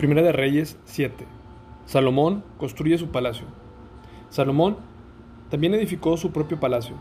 Primera 0.00 0.22
de 0.22 0.32
Reyes 0.32 0.78
7. 0.86 1.26
Salomón 1.84 2.42
construye 2.56 2.96
su 2.96 3.08
palacio. 3.08 3.44
Salomón 4.30 4.78
también 5.50 5.74
edificó 5.74 6.16
su 6.16 6.32
propio 6.32 6.58
palacio. 6.58 6.94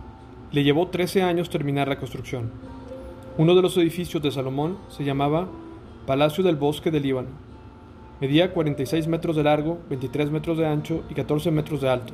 Le 0.52 0.66
llevó 0.66 0.90
13 0.90 1.24
años 1.24 1.50
terminar 1.50 1.88
la 1.88 1.98
construcción. 1.98 2.52
Uno 3.38 3.56
de 3.56 3.62
los 3.62 3.78
edificios 3.78 4.22
de 4.22 4.32
Salomón 4.32 4.78
se 4.90 5.06
llamaba 5.06 5.48
Palacio 6.06 6.44
del 6.44 6.58
Bosque 6.58 6.92
del 6.92 7.04
Líbano. 7.04 7.30
Medía 8.20 8.52
46 8.52 9.08
metros 9.08 9.38
de 9.38 9.44
largo, 9.44 9.80
23 9.90 10.30
metros 10.30 10.58
de 10.58 10.68
ancho 10.68 11.06
y 11.10 11.14
14 11.14 11.52
metros 11.52 11.80
de 11.80 11.88
alto. 11.88 12.14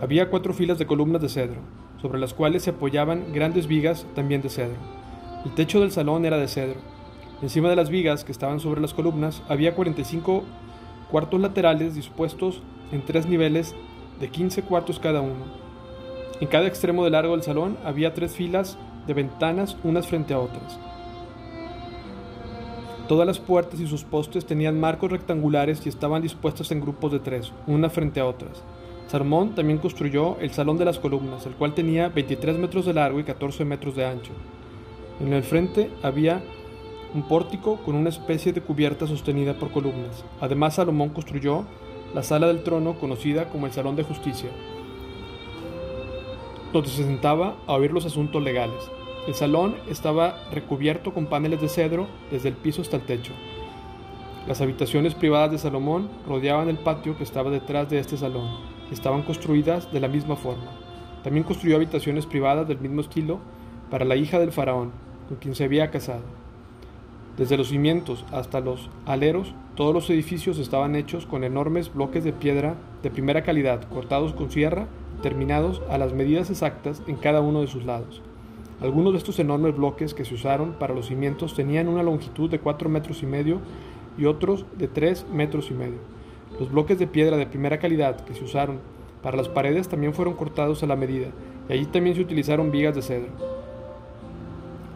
Había 0.00 0.30
cuatro 0.30 0.54
filas 0.54 0.78
de 0.78 0.86
columnas 0.86 1.22
de 1.22 1.28
cedro, 1.28 1.58
sobre 2.00 2.20
las 2.20 2.34
cuales 2.34 2.62
se 2.62 2.70
apoyaban 2.70 3.32
grandes 3.32 3.66
vigas 3.66 4.06
también 4.14 4.42
de 4.42 4.48
cedro. 4.48 4.78
El 5.44 5.56
techo 5.56 5.80
del 5.80 5.90
salón 5.90 6.24
era 6.24 6.38
de 6.38 6.46
cedro 6.46 6.97
Encima 7.40 7.68
de 7.68 7.76
las 7.76 7.88
vigas 7.88 8.24
que 8.24 8.32
estaban 8.32 8.58
sobre 8.58 8.80
las 8.80 8.94
columnas 8.94 9.42
había 9.48 9.74
45 9.74 10.42
cuartos 11.10 11.40
laterales 11.40 11.94
dispuestos 11.94 12.62
en 12.90 13.04
tres 13.04 13.26
niveles 13.26 13.76
de 14.18 14.28
15 14.28 14.62
cuartos 14.62 14.98
cada 14.98 15.20
uno. 15.20 15.44
En 16.40 16.48
cada 16.48 16.66
extremo 16.66 17.04
de 17.04 17.10
largo 17.10 17.32
del 17.32 17.44
salón 17.44 17.78
había 17.84 18.12
tres 18.12 18.32
filas 18.32 18.76
de 19.06 19.14
ventanas 19.14 19.76
unas 19.84 20.08
frente 20.08 20.34
a 20.34 20.40
otras. 20.40 20.78
Todas 23.06 23.26
las 23.26 23.38
puertas 23.38 23.80
y 23.80 23.86
sus 23.86 24.04
postes 24.04 24.44
tenían 24.44 24.78
marcos 24.78 25.10
rectangulares 25.10 25.86
y 25.86 25.88
estaban 25.88 26.22
dispuestas 26.22 26.70
en 26.72 26.80
grupos 26.80 27.12
de 27.12 27.20
tres, 27.20 27.52
una 27.66 27.88
frente 27.88 28.20
a 28.20 28.26
otras. 28.26 28.62
Salomón 29.06 29.54
también 29.54 29.78
construyó 29.78 30.38
el 30.40 30.50
Salón 30.50 30.76
de 30.76 30.84
las 30.84 30.98
Columnas, 30.98 31.46
el 31.46 31.54
cual 31.54 31.72
tenía 31.72 32.10
23 32.10 32.58
metros 32.58 32.84
de 32.84 32.92
largo 32.92 33.18
y 33.18 33.24
14 33.24 33.64
metros 33.64 33.96
de 33.96 34.04
ancho. 34.04 34.32
En 35.20 35.32
el 35.32 35.42
frente 35.42 35.90
había 36.02 36.42
un 37.14 37.22
pórtico 37.22 37.76
con 37.84 37.94
una 37.94 38.08
especie 38.08 38.52
de 38.52 38.60
cubierta 38.60 39.06
sostenida 39.06 39.54
por 39.54 39.70
columnas. 39.70 40.24
Además, 40.40 40.74
Salomón 40.74 41.10
construyó 41.10 41.64
la 42.14 42.22
sala 42.22 42.46
del 42.48 42.62
trono 42.62 42.98
conocida 42.98 43.48
como 43.48 43.66
el 43.66 43.72
Salón 43.72 43.96
de 43.96 44.02
Justicia, 44.02 44.50
donde 46.72 46.88
se 46.88 47.04
sentaba 47.04 47.56
a 47.66 47.74
oír 47.74 47.92
los 47.92 48.06
asuntos 48.06 48.42
legales. 48.42 48.90
El 49.26 49.34
salón 49.34 49.76
estaba 49.90 50.42
recubierto 50.50 51.12
con 51.12 51.26
paneles 51.26 51.60
de 51.60 51.68
cedro 51.68 52.06
desde 52.30 52.48
el 52.48 52.54
piso 52.54 52.80
hasta 52.80 52.96
el 52.96 53.02
techo. 53.02 53.32
Las 54.46 54.62
habitaciones 54.62 55.14
privadas 55.14 55.50
de 55.50 55.58
Salomón 55.58 56.08
rodeaban 56.26 56.70
el 56.70 56.78
patio 56.78 57.16
que 57.18 57.24
estaba 57.24 57.50
detrás 57.50 57.90
de 57.90 57.98
este 57.98 58.16
salón. 58.16 58.48
Estaban 58.90 59.22
construidas 59.22 59.92
de 59.92 60.00
la 60.00 60.08
misma 60.08 60.36
forma. 60.36 60.70
También 61.22 61.44
construyó 61.44 61.76
habitaciones 61.76 62.24
privadas 62.24 62.66
del 62.66 62.78
mismo 62.78 63.02
estilo 63.02 63.40
para 63.90 64.06
la 64.06 64.16
hija 64.16 64.38
del 64.38 64.52
faraón, 64.52 64.92
con 65.28 65.36
quien 65.36 65.54
se 65.54 65.64
había 65.64 65.90
casado. 65.90 66.47
Desde 67.38 67.56
los 67.56 67.68
cimientos 67.68 68.24
hasta 68.32 68.58
los 68.58 68.90
aleros, 69.06 69.54
todos 69.76 69.94
los 69.94 70.10
edificios 70.10 70.58
estaban 70.58 70.96
hechos 70.96 71.24
con 71.24 71.44
enormes 71.44 71.94
bloques 71.94 72.24
de 72.24 72.32
piedra 72.32 72.74
de 73.04 73.12
primera 73.12 73.44
calidad, 73.44 73.84
cortados 73.88 74.32
con 74.32 74.50
sierra, 74.50 74.88
terminados 75.22 75.80
a 75.88 75.98
las 75.98 76.12
medidas 76.12 76.50
exactas 76.50 77.00
en 77.06 77.14
cada 77.14 77.40
uno 77.40 77.60
de 77.60 77.68
sus 77.68 77.84
lados. 77.84 78.22
Algunos 78.80 79.12
de 79.12 79.18
estos 79.18 79.38
enormes 79.38 79.76
bloques 79.76 80.14
que 80.14 80.24
se 80.24 80.34
usaron 80.34 80.72
para 80.72 80.94
los 80.94 81.06
cimientos 81.06 81.54
tenían 81.54 81.86
una 81.86 82.02
longitud 82.02 82.50
de 82.50 82.58
4 82.58 82.88
metros 82.88 83.22
y 83.22 83.26
medio 83.26 83.60
y 84.18 84.24
otros 84.24 84.66
de 84.76 84.88
3 84.88 85.26
metros 85.32 85.70
y 85.70 85.74
medio. 85.74 85.98
Los 86.58 86.72
bloques 86.72 86.98
de 86.98 87.06
piedra 87.06 87.36
de 87.36 87.46
primera 87.46 87.78
calidad 87.78 88.24
que 88.24 88.34
se 88.34 88.42
usaron 88.42 88.80
para 89.22 89.36
las 89.36 89.48
paredes 89.48 89.86
también 89.86 90.12
fueron 90.12 90.34
cortados 90.34 90.82
a 90.82 90.86
la 90.86 90.96
medida, 90.96 91.28
y 91.68 91.72
allí 91.72 91.86
también 91.86 92.16
se 92.16 92.22
utilizaron 92.22 92.72
vigas 92.72 92.96
de 92.96 93.02
cedro. 93.02 93.57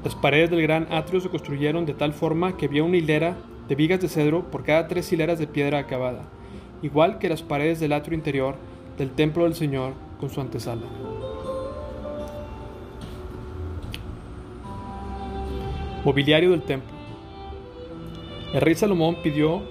Las 0.04 0.16
paredes 0.16 0.50
del 0.50 0.62
gran 0.62 0.88
atrio 0.90 1.20
se 1.20 1.28
construyeron 1.28 1.86
de 1.86 1.94
tal 1.94 2.12
forma 2.12 2.56
que 2.56 2.66
había 2.66 2.82
una 2.82 2.96
hilera 2.96 3.36
de 3.68 3.76
vigas 3.76 4.00
de 4.00 4.08
cedro 4.08 4.50
por 4.50 4.64
cada 4.64 4.88
tres 4.88 5.12
hileras 5.12 5.38
de 5.38 5.46
piedra 5.46 5.78
acabada, 5.78 6.24
igual 6.82 7.20
que 7.20 7.28
las 7.28 7.42
paredes 7.42 7.78
del 7.78 7.92
atrio 7.92 8.18
interior 8.18 8.56
del 8.98 9.10
templo 9.10 9.44
del 9.44 9.54
Señor 9.54 9.92
con 10.18 10.28
su 10.28 10.40
antesala. 10.40 10.82
Mobiliario 16.04 16.50
del 16.50 16.62
templo. 16.62 16.90
El 18.52 18.60
rey 18.60 18.74
Salomón 18.74 19.18
pidió 19.22 19.62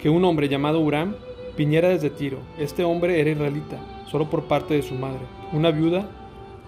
que 0.00 0.10
un 0.10 0.24
hombre 0.24 0.48
llamado 0.48 0.80
Uram 0.80 1.14
viniera 1.56 1.90
desde 1.90 2.10
Tiro. 2.10 2.38
Este 2.58 2.82
hombre 2.82 3.20
era 3.20 3.30
israelita, 3.30 3.78
solo 4.10 4.28
por 4.28 4.44
parte 4.44 4.74
de 4.74 4.82
su 4.82 4.96
madre, 4.96 5.20
una 5.52 5.70
viuda 5.70 6.08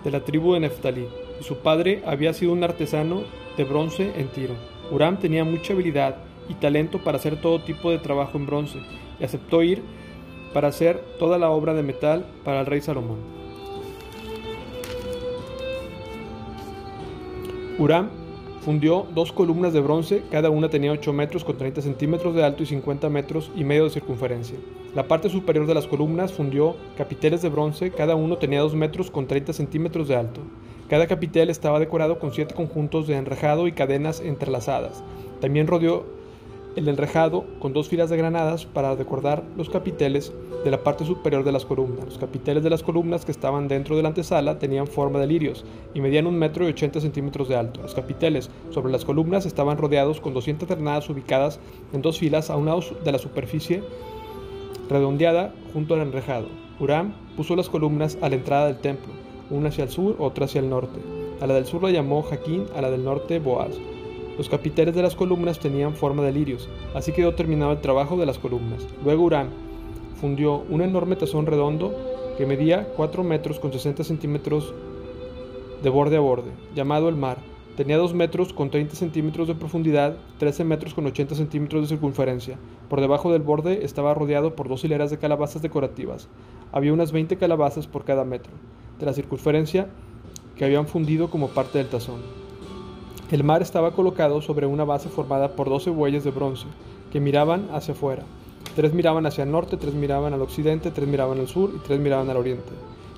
de 0.04 0.10
la 0.12 0.20
tribu 0.20 0.54
de 0.54 0.60
Neftalí 0.60 1.08
su 1.40 1.58
padre 1.58 2.02
había 2.06 2.32
sido 2.32 2.52
un 2.52 2.64
artesano 2.64 3.22
de 3.56 3.64
bronce 3.64 4.12
en 4.16 4.28
Tiro. 4.28 4.54
Uram 4.90 5.18
tenía 5.18 5.44
mucha 5.44 5.72
habilidad 5.72 6.16
y 6.48 6.54
talento 6.54 6.98
para 6.98 7.18
hacer 7.18 7.40
todo 7.40 7.60
tipo 7.60 7.90
de 7.90 7.98
trabajo 7.98 8.38
en 8.38 8.46
bronce 8.46 8.78
y 9.20 9.24
aceptó 9.24 9.62
ir 9.62 9.82
para 10.52 10.68
hacer 10.68 10.98
toda 11.18 11.38
la 11.38 11.50
obra 11.50 11.74
de 11.74 11.82
metal 11.82 12.24
para 12.44 12.60
el 12.60 12.66
rey 12.66 12.80
Salomón. 12.80 13.18
Uram 17.78 18.08
fundió 18.62 19.06
dos 19.14 19.30
columnas 19.32 19.72
de 19.72 19.80
bronce, 19.80 20.22
cada 20.30 20.50
una 20.50 20.68
tenía 20.68 20.92
8 20.92 21.12
metros 21.12 21.44
con 21.44 21.56
30 21.56 21.80
centímetros 21.80 22.34
de 22.34 22.44
alto 22.44 22.62
y 22.62 22.66
50 22.66 23.08
metros 23.08 23.50
y 23.54 23.62
medio 23.62 23.84
de 23.84 23.90
circunferencia. 23.90 24.58
La 24.94 25.06
parte 25.06 25.30
superior 25.30 25.66
de 25.66 25.74
las 25.74 25.86
columnas 25.86 26.32
fundió 26.32 26.76
capiteles 26.96 27.40
de 27.40 27.50
bronce, 27.50 27.92
cada 27.92 28.16
uno 28.16 28.36
tenía 28.36 28.60
2 28.60 28.74
metros 28.74 29.10
con 29.10 29.26
30 29.26 29.52
centímetros 29.52 30.08
de 30.08 30.16
alto. 30.16 30.40
Cada 30.88 31.06
capitel 31.06 31.50
estaba 31.50 31.80
decorado 31.80 32.18
con 32.18 32.32
siete 32.32 32.54
conjuntos 32.54 33.06
de 33.06 33.16
enrejado 33.16 33.66
y 33.68 33.72
cadenas 33.72 34.20
entrelazadas. 34.20 35.04
También 35.38 35.66
rodeó 35.66 36.06
el 36.76 36.88
enrejado 36.88 37.44
con 37.58 37.74
dos 37.74 37.88
filas 37.88 38.08
de 38.08 38.16
granadas 38.16 38.64
para 38.64 38.96
decorar 38.96 39.44
los 39.58 39.68
capiteles 39.68 40.32
de 40.64 40.70
la 40.70 40.82
parte 40.82 41.04
superior 41.04 41.44
de 41.44 41.52
las 41.52 41.66
columnas. 41.66 42.06
Los 42.06 42.16
capiteles 42.18 42.62
de 42.62 42.70
las 42.70 42.82
columnas 42.82 43.26
que 43.26 43.32
estaban 43.32 43.68
dentro 43.68 43.96
de 43.96 44.02
la 44.02 44.08
antesala 44.08 44.58
tenían 44.58 44.86
forma 44.86 45.18
de 45.18 45.26
lirios 45.26 45.66
y 45.92 46.00
medían 46.00 46.26
un 46.26 46.38
metro 46.38 46.66
y 46.66 46.70
ochenta 46.70 47.02
centímetros 47.02 47.48
de 47.48 47.56
alto. 47.56 47.82
Los 47.82 47.94
capiteles 47.94 48.50
sobre 48.70 48.90
las 48.90 49.04
columnas 49.04 49.44
estaban 49.44 49.76
rodeados 49.76 50.22
con 50.22 50.32
200 50.32 50.66
granadas 50.66 51.10
ubicadas 51.10 51.60
en 51.92 52.00
dos 52.00 52.18
filas 52.18 52.48
a 52.48 52.56
un 52.56 52.64
lado 52.64 52.80
de 53.04 53.12
la 53.12 53.18
superficie 53.18 53.82
redondeada 54.88 55.52
junto 55.74 55.94
al 55.94 56.00
enrejado. 56.00 56.46
Uram 56.80 57.12
puso 57.36 57.56
las 57.56 57.68
columnas 57.68 58.16
a 58.22 58.30
la 58.30 58.36
entrada 58.36 58.68
del 58.68 58.78
templo 58.78 59.27
una 59.50 59.68
hacia 59.68 59.84
el 59.84 59.90
sur, 59.90 60.16
otra 60.18 60.44
hacia 60.44 60.60
el 60.60 60.68
norte. 60.68 61.00
A 61.40 61.46
la 61.46 61.54
del 61.54 61.66
sur 61.66 61.82
la 61.82 61.90
llamó 61.90 62.22
Jaquín, 62.22 62.66
a 62.76 62.82
la 62.82 62.90
del 62.90 63.04
norte 63.04 63.38
Boaz. 63.38 63.76
Los 64.36 64.48
capiteles 64.48 64.94
de 64.94 65.02
las 65.02 65.16
columnas 65.16 65.58
tenían 65.58 65.94
forma 65.94 66.22
de 66.22 66.32
lirios, 66.32 66.68
así 66.94 67.12
quedó 67.12 67.34
terminado 67.34 67.72
el 67.72 67.80
trabajo 67.80 68.16
de 68.16 68.26
las 68.26 68.38
columnas. 68.38 68.86
Luego 69.04 69.24
Urán 69.24 69.48
fundió 70.20 70.62
un 70.68 70.80
enorme 70.80 71.16
tazón 71.16 71.46
redondo 71.46 71.94
que 72.36 72.46
medía 72.46 72.88
4 72.96 73.24
metros 73.24 73.58
con 73.58 73.72
60 73.72 74.04
centímetros 74.04 74.72
de 75.82 75.90
borde 75.90 76.16
a 76.16 76.20
borde, 76.20 76.50
llamado 76.74 77.08
el 77.08 77.16
mar. 77.16 77.38
Tenía 77.76 77.96
2 77.96 78.14
metros 78.14 78.52
con 78.52 78.70
30 78.70 78.96
centímetros 78.96 79.48
de 79.48 79.54
profundidad, 79.54 80.16
13 80.38 80.64
metros 80.64 80.94
con 80.94 81.06
80 81.06 81.34
centímetros 81.34 81.82
de 81.82 81.88
circunferencia. 81.88 82.58
Por 82.88 83.00
debajo 83.00 83.32
del 83.32 83.42
borde 83.42 83.84
estaba 83.84 84.14
rodeado 84.14 84.54
por 84.56 84.68
dos 84.68 84.84
hileras 84.84 85.10
de 85.10 85.18
calabazas 85.18 85.62
decorativas. 85.62 86.28
Había 86.72 86.92
unas 86.92 87.12
20 87.12 87.36
calabazas 87.38 87.86
por 87.86 88.04
cada 88.04 88.24
metro 88.24 88.52
de 88.98 89.06
la 89.06 89.12
circunferencia 89.12 89.88
que 90.56 90.64
habían 90.64 90.86
fundido 90.86 91.30
como 91.30 91.48
parte 91.48 91.78
del 91.78 91.88
tazón. 91.88 92.20
El 93.30 93.44
mar 93.44 93.62
estaba 93.62 93.92
colocado 93.92 94.40
sobre 94.40 94.66
una 94.66 94.84
base 94.84 95.08
formada 95.08 95.54
por 95.54 95.68
doce 95.68 95.90
bueyes 95.90 96.24
de 96.24 96.30
bronce 96.30 96.66
que 97.12 97.20
miraban 97.20 97.68
hacia 97.72 97.94
afuera. 97.94 98.24
Tres 98.74 98.92
miraban 98.92 99.26
hacia 99.26 99.44
el 99.44 99.50
norte, 99.50 99.76
tres 99.76 99.94
miraban 99.94 100.32
al 100.32 100.42
occidente, 100.42 100.90
tres 100.90 101.08
miraban 101.08 101.38
al 101.38 101.48
sur 101.48 101.70
y 101.74 101.78
tres 101.78 102.00
miraban 102.00 102.30
al 102.30 102.36
oriente. 102.36 102.70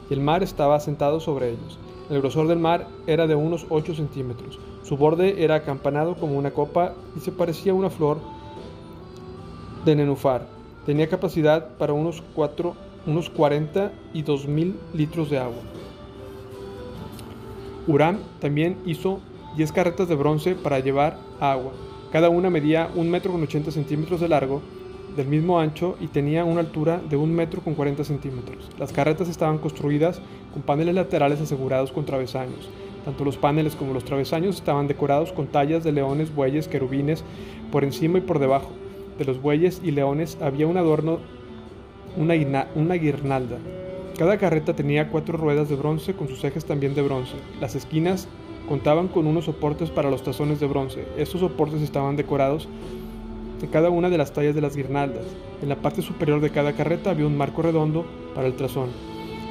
Y 0.08 0.14
el 0.14 0.20
mar 0.20 0.42
estaba 0.42 0.76
asentado 0.76 1.20
sobre 1.20 1.50
ellos. 1.50 1.78
El 2.10 2.20
grosor 2.20 2.48
del 2.48 2.58
mar 2.58 2.88
era 3.06 3.26
de 3.28 3.36
unos 3.36 3.66
8 3.68 3.94
centímetros. 3.94 4.58
Su 4.82 4.96
borde 4.96 5.44
era 5.44 5.54
acampanado 5.54 6.16
como 6.16 6.36
una 6.36 6.50
copa 6.50 6.94
y 7.16 7.20
se 7.20 7.30
parecía 7.30 7.70
a 7.70 7.76
una 7.76 7.90
flor 7.90 8.18
de 9.84 9.94
nenufar. 9.94 10.46
Tenía 10.86 11.08
capacidad 11.08 11.68
para 11.78 11.92
unos 11.92 12.22
cuatro 12.34 12.74
unos 13.06 13.30
42 13.30 14.46
mil 14.46 14.76
litros 14.92 15.30
de 15.30 15.38
agua. 15.38 15.62
Uram 17.86 18.18
también 18.40 18.76
hizo 18.86 19.20
10 19.56 19.72
carretas 19.72 20.08
de 20.08 20.14
bronce 20.14 20.54
para 20.54 20.78
llevar 20.80 21.18
agua. 21.40 21.72
Cada 22.12 22.28
una 22.28 22.50
medía 22.50 22.90
1 22.94 23.10
metro 23.10 23.32
con 23.32 23.42
80 23.42 23.70
centímetros 23.70 24.20
de 24.20 24.28
largo, 24.28 24.60
del 25.16 25.26
mismo 25.26 25.58
ancho 25.58 25.96
y 26.00 26.06
tenía 26.06 26.44
una 26.44 26.60
altura 26.60 27.00
de 27.08 27.16
1 27.16 27.32
metro 27.32 27.62
con 27.62 27.74
40 27.74 28.04
centímetros. 28.04 28.68
Las 28.78 28.92
carretas 28.92 29.28
estaban 29.28 29.58
construidas 29.58 30.20
con 30.52 30.62
paneles 30.62 30.94
laterales 30.94 31.40
asegurados 31.40 31.92
con 31.92 32.04
travesaños. 32.04 32.68
Tanto 33.04 33.24
los 33.24 33.36
paneles 33.36 33.74
como 33.76 33.94
los 33.94 34.04
travesaños 34.04 34.56
estaban 34.56 34.86
decorados 34.86 35.32
con 35.32 35.46
tallas 35.46 35.84
de 35.84 35.92
leones, 35.92 36.34
bueyes, 36.34 36.68
querubines 36.68 37.24
por 37.72 37.82
encima 37.82 38.18
y 38.18 38.22
por 38.22 38.38
debajo. 38.38 38.70
De 39.18 39.24
los 39.24 39.40
bueyes 39.40 39.80
y 39.82 39.90
leones 39.90 40.38
había 40.40 40.66
un 40.66 40.76
adorno 40.76 41.18
una, 42.16 42.94
guirnalda. 42.94 43.58
Cada 44.18 44.38
carreta 44.38 44.74
tenía 44.74 45.08
cuatro 45.08 45.38
ruedas 45.38 45.68
de 45.68 45.76
bronce 45.76 46.14
con 46.14 46.28
sus 46.28 46.42
ejes 46.44 46.64
también 46.64 46.94
de 46.94 47.02
bronce. 47.02 47.34
Las 47.60 47.74
esquinas 47.74 48.28
contaban 48.68 49.08
con 49.08 49.26
unos 49.26 49.46
soportes 49.46 49.90
para 49.90 50.10
los 50.10 50.22
tazones 50.22 50.60
de 50.60 50.66
bronce. 50.66 51.06
Estos 51.16 51.40
soportes 51.40 51.82
estaban 51.82 52.16
decorados 52.16 52.68
en 53.62 53.68
cada 53.68 53.90
una 53.90 54.10
de 54.10 54.18
las 54.18 54.32
tallas 54.32 54.54
de 54.54 54.60
las 54.60 54.76
guirnaldas. 54.76 55.24
En 55.62 55.68
la 55.68 55.76
parte 55.76 56.02
superior 56.02 56.40
de 56.40 56.50
cada 56.50 56.72
carreta 56.72 57.10
había 57.10 57.26
un 57.26 57.36
marco 57.36 57.62
redondo 57.62 58.06
para 58.34 58.46
el 58.46 58.54
trazón. 58.54 58.90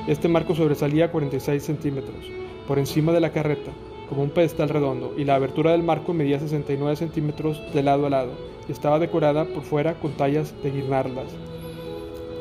Este 0.08 0.28
marco 0.28 0.56
sobresalía 0.56 1.12
46 1.12 1.62
centímetros 1.62 2.26
por 2.68 2.78
encima 2.78 3.12
de 3.12 3.20
la 3.20 3.32
carreta, 3.32 3.72
como 4.08 4.22
un 4.22 4.30
pedestal 4.30 4.70
redondo, 4.70 5.14
y 5.18 5.24
la 5.24 5.36
abertura 5.36 5.72
del 5.72 5.82
marco 5.82 6.14
medía 6.14 6.40
69 6.40 6.96
centímetros 6.96 7.62
de 7.74 7.82
lado 7.82 8.06
a 8.06 8.10
lado 8.12 8.32
y 8.68 8.72
estaba 8.72 9.00
decorada 9.00 9.46
por 9.46 9.64
fuera 9.64 9.96
con 9.96 10.12
tallas 10.12 10.54
de 10.62 10.72
guirnaldas. 10.72 11.28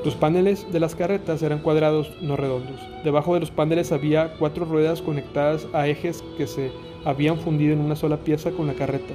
Los 0.05 0.15
paneles 0.15 0.65
de 0.73 0.79
las 0.79 0.95
carretas 0.95 1.43
eran 1.43 1.59
cuadrados, 1.59 2.13
no 2.21 2.37
redondos. 2.37 2.81
Debajo 3.03 3.35
de 3.35 3.41
los 3.41 3.51
paneles 3.51 3.91
había 3.91 4.35
cuatro 4.39 4.65
ruedas 4.65 5.03
conectadas 5.03 5.67
a 5.73 5.89
ejes 5.89 6.23
que 6.37 6.47
se 6.47 6.71
habían 7.05 7.39
fundido 7.39 7.73
en 7.73 7.81
una 7.81 7.97
sola 7.97 8.19
pieza 8.19 8.53
con 8.53 8.69
la 8.69 8.75
carreta. 8.75 9.15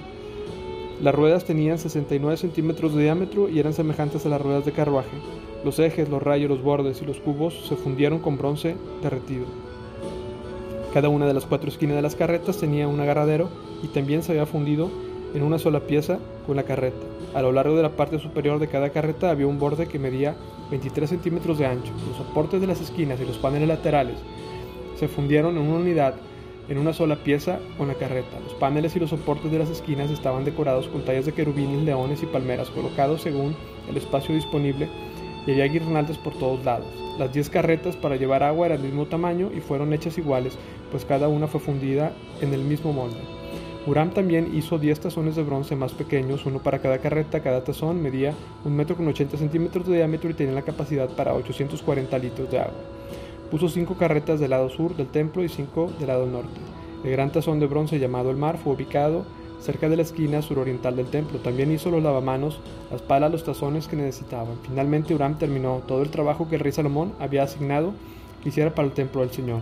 Las 1.01 1.15
ruedas 1.15 1.45
tenían 1.45 1.79
69 1.79 2.35
centímetros 2.35 2.93
de 2.93 3.03
diámetro 3.03 3.47
y 3.47 3.59
eran 3.59 3.73
semejantes 3.73 4.25
a 4.25 4.29
las 4.29 4.41
ruedas 4.41 4.65
de 4.65 4.73
carruaje. 4.73 5.17
Los 5.63 5.79
ejes, 5.79 6.09
los 6.09 6.21
rayos, 6.21 6.49
los 6.49 6.61
bordes 6.61 7.01
y 7.01 7.05
los 7.05 7.19
cubos 7.21 7.65
se 7.67 7.77
fundieron 7.77 8.19
con 8.19 8.37
bronce 8.37 8.75
derretido. 9.01 9.45
Cada 10.93 11.07
una 11.07 11.25
de 11.25 11.33
las 11.33 11.45
cuatro 11.45 11.69
esquinas 11.69 11.95
de 11.95 12.01
las 12.01 12.15
carretas 12.15 12.57
tenía 12.57 12.89
un 12.89 12.99
agarradero 12.99 13.49
y 13.81 13.87
también 13.87 14.21
se 14.21 14.33
había 14.33 14.45
fundido 14.45 14.91
en 15.33 15.43
una 15.43 15.59
sola 15.59 15.81
pieza 15.81 16.19
con 16.45 16.55
la 16.55 16.63
carreta. 16.63 17.05
A 17.33 17.41
lo 17.41 17.51
largo 17.51 17.75
de 17.75 17.83
la 17.83 17.95
parte 17.95 18.19
superior 18.19 18.59
de 18.59 18.67
cada 18.67 18.91
carreta 18.91 19.29
había 19.29 19.47
un 19.47 19.59
borde 19.59 19.87
que 19.87 19.99
medía 19.99 20.35
23 20.71 21.09
centímetros 21.09 21.57
de 21.57 21.65
ancho. 21.65 21.91
Los 22.07 22.17
soportes 22.17 22.61
de 22.61 22.67
las 22.67 22.81
esquinas 22.81 23.19
y 23.19 23.25
los 23.25 23.37
paneles 23.37 23.67
laterales 23.67 24.17
se 24.99 25.07
fundieron 25.07 25.57
en 25.57 25.63
una 25.63 25.79
unidad 25.79 26.15
en 26.69 26.77
una 26.77 26.93
sola 26.93 27.17
pieza 27.17 27.59
con 27.77 27.87
la 27.87 27.95
carreta. 27.95 28.39
Los 28.43 28.53
paneles 28.53 28.95
y 28.95 28.99
los 28.99 29.09
soportes 29.09 29.51
de 29.51 29.59
las 29.59 29.69
esquinas 29.69 30.09
estaban 30.09 30.45
decorados 30.45 30.87
con 30.87 31.03
tallas 31.03 31.25
de 31.25 31.33
querubines, 31.33 31.83
leones 31.83 32.23
y 32.23 32.25
palmeras 32.25 32.69
colocados 32.69 33.21
según 33.21 33.55
el 33.89 33.97
espacio 33.97 34.33
disponible 34.33 34.87
y 35.45 35.51
había 35.51 35.65
guirnaldas 35.65 36.17
por 36.17 36.33
todos 36.33 36.63
lados. 36.63 36.87
Las 37.19 37.33
10 37.33 37.49
carretas 37.49 37.95
para 37.95 38.15
llevar 38.15 38.43
agua 38.43 38.67
eran 38.67 38.81
del 38.81 38.91
mismo 38.91 39.07
tamaño 39.07 39.51
y 39.55 39.59
fueron 39.59 39.93
hechas 39.93 40.17
iguales, 40.17 40.57
pues 40.89 41.05
cada 41.05 41.27
una 41.27 41.47
fue 41.47 41.59
fundida 41.59 42.13
en 42.41 42.53
el 42.53 42.61
mismo 42.61 42.93
molde. 42.93 43.42
Uram 43.85 44.11
también 44.11 44.55
hizo 44.55 44.79
10 44.79 45.01
tazones 45.01 45.35
de 45.35 45.43
bronce 45.43 45.75
más 45.75 45.91
pequeños, 45.91 46.45
uno 46.45 46.59
para 46.59 46.79
cada 46.79 46.99
carreta. 46.99 47.41
Cada 47.41 47.65
tazón 47.65 48.01
medía 48.01 48.33
un 48.63 48.77
metro 48.77 48.95
con 48.95 49.07
80 49.09 49.37
centímetros 49.37 49.85
de 49.87 49.97
diámetro 49.97 50.29
y 50.29 50.33
tenía 50.33 50.53
la 50.53 50.61
capacidad 50.61 51.09
para 51.09 51.33
840 51.33 52.17
litros 52.17 52.49
de 52.49 52.59
agua. 52.59 52.79
Puso 53.51 53.67
cinco 53.67 53.95
carretas 53.95 54.39
del 54.39 54.51
lado 54.51 54.69
sur 54.69 54.95
del 54.95 55.07
templo 55.07 55.43
y 55.43 55.49
cinco 55.49 55.91
del 55.99 56.07
lado 56.07 56.25
norte. 56.25 56.61
El 57.03 57.11
gran 57.11 57.33
tazón 57.33 57.59
de 57.59 57.67
bronce 57.67 57.99
llamado 57.99 58.31
el 58.31 58.37
mar 58.37 58.57
fue 58.57 58.73
ubicado 58.73 59.25
cerca 59.59 59.89
de 59.89 59.97
la 59.97 60.03
esquina 60.03 60.41
suroriental 60.41 60.95
del 60.95 61.07
templo. 61.07 61.39
También 61.39 61.69
hizo 61.69 61.91
los 61.91 62.01
lavamanos, 62.01 62.59
las 62.89 63.01
palas, 63.01 63.33
los 63.33 63.43
tazones 63.43 63.89
que 63.89 63.97
necesitaban. 63.97 64.59
Finalmente 64.65 65.13
Uram 65.13 65.37
terminó 65.37 65.81
todo 65.85 66.03
el 66.03 66.09
trabajo 66.09 66.47
que 66.47 66.55
el 66.55 66.61
rey 66.61 66.71
Salomón 66.71 67.13
había 67.19 67.43
asignado 67.43 67.93
que 68.41 68.49
hiciera 68.49 68.73
para 68.73 68.87
el 68.87 68.93
templo 68.93 69.21
del 69.21 69.31
Señor. 69.31 69.61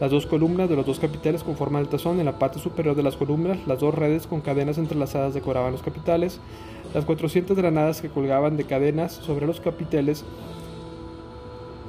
Las 0.00 0.10
dos 0.10 0.26
columnas 0.26 0.68
de 0.68 0.76
los 0.76 0.84
dos 0.84 0.98
capiteles 0.98 1.42
conforman 1.42 1.82
el 1.82 1.88
tazón. 1.88 2.18
En 2.20 2.26
la 2.26 2.38
parte 2.38 2.58
superior 2.58 2.94
de 2.94 3.02
las 3.02 3.16
columnas, 3.16 3.58
las 3.66 3.80
dos 3.80 3.94
redes 3.94 4.26
con 4.26 4.42
cadenas 4.42 4.78
entrelazadas 4.78 5.32
decoraban 5.32 5.72
los 5.72 5.82
capiteles. 5.82 6.38
Las 6.94 7.04
400 7.04 7.56
granadas 7.56 8.00
que 8.00 8.08
colgaban 8.08 8.56
de 8.56 8.64
cadenas 8.64 9.12
sobre 9.12 9.46
los 9.46 9.60
capiteles 9.60 10.24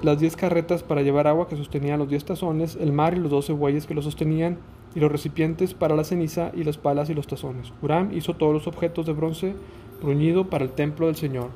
las 0.04 0.20
10 0.20 0.36
carretas 0.36 0.84
para 0.84 1.02
llevar 1.02 1.26
agua 1.26 1.48
que 1.48 1.56
sostenían 1.56 1.98
los 1.98 2.08
10 2.08 2.26
tazones, 2.26 2.78
el 2.80 2.94
mar 2.94 3.16
y 3.16 3.20
los 3.20 3.32
12 3.32 3.54
bueyes 3.54 3.88
que 3.88 3.96
lo 3.96 4.04
sostenían, 4.04 4.60
y 4.94 5.00
los 5.00 5.12
recipientes 5.12 5.74
para 5.74 5.96
la 5.96 6.04
ceniza 6.04 6.52
y 6.56 6.64
las 6.64 6.78
palas 6.78 7.10
y 7.10 7.14
los 7.14 7.28
tazones. 7.28 7.74
Uram 7.82 8.16
hizo 8.16 8.36
todos 8.36 8.54
los 8.54 8.68
objetos 8.68 9.06
de 9.06 9.14
bronce 9.14 9.56
bruñido 10.02 10.50
para 10.50 10.64
el 10.64 10.72
templo 10.72 11.08
del 11.08 11.16
Señor, 11.16 11.50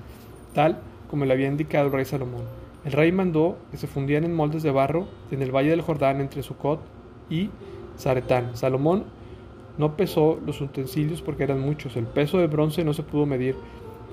tal 0.53 0.80
como 1.09 1.25
le 1.25 1.33
había 1.33 1.48
indicado 1.48 1.88
el 1.88 1.94
rey 1.94 2.06
Salomón. 2.06 2.61
El 2.86 2.92
rey 2.94 3.12
mandó 3.12 3.57
que 3.69 3.78
se 3.78 3.88
fundían 3.88 4.24
en 4.24 4.33
moldes 4.33 4.63
de 4.63 4.72
barro 4.72 5.07
en 5.30 5.42
el 5.42 5.56
valle 5.56 5.69
del 5.69 5.81
Jordán 5.81 6.22
entre 6.22 6.44
Sucot 6.44 6.80
y 7.30 7.50
Zaretán. 7.98 8.56
Salomón 8.56 9.06
no 9.78 9.95
pesó 9.95 10.39
los 10.45 10.60
utensilios 10.62 11.22
porque 11.22 11.44
eran 11.44 11.62
muchos, 11.62 11.95
el 11.95 12.06
peso 12.06 12.38
de 12.39 12.48
bronce 12.48 12.83
no 12.83 12.94
se 12.94 13.04
pudo 13.04 13.25
medir. 13.25 13.56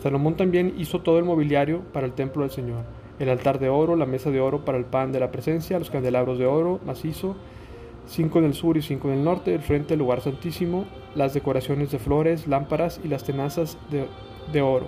Salomón 0.02 0.36
también 0.36 0.74
hizo 0.78 1.00
todo 1.00 1.18
el 1.18 1.24
mobiliario 1.24 1.82
para 1.92 2.06
el 2.06 2.12
templo 2.12 2.42
del 2.42 2.50
Señor 2.50 2.84
el 3.18 3.28
altar 3.28 3.58
de 3.58 3.68
oro, 3.68 3.96
la 3.96 4.06
mesa 4.06 4.30
de 4.30 4.40
oro 4.40 4.64
para 4.64 4.78
el 4.78 4.84
pan 4.84 5.12
de 5.12 5.20
la 5.20 5.30
presencia, 5.30 5.78
los 5.78 5.90
candelabros 5.90 6.38
de 6.38 6.46
oro 6.46 6.80
macizo, 6.84 7.36
cinco 8.06 8.38
en 8.38 8.46
el 8.46 8.54
sur 8.54 8.76
y 8.76 8.82
cinco 8.82 9.08
en 9.08 9.18
el 9.18 9.24
norte, 9.24 9.54
el 9.54 9.60
frente 9.60 9.90
del 9.90 10.00
lugar 10.00 10.20
santísimo, 10.20 10.86
las 11.14 11.34
decoraciones 11.34 11.90
de 11.90 11.98
flores, 11.98 12.46
lámparas 12.46 13.00
y 13.02 13.08
las 13.08 13.24
tenazas 13.24 13.76
de, 13.90 14.06
de 14.52 14.62
oro, 14.62 14.86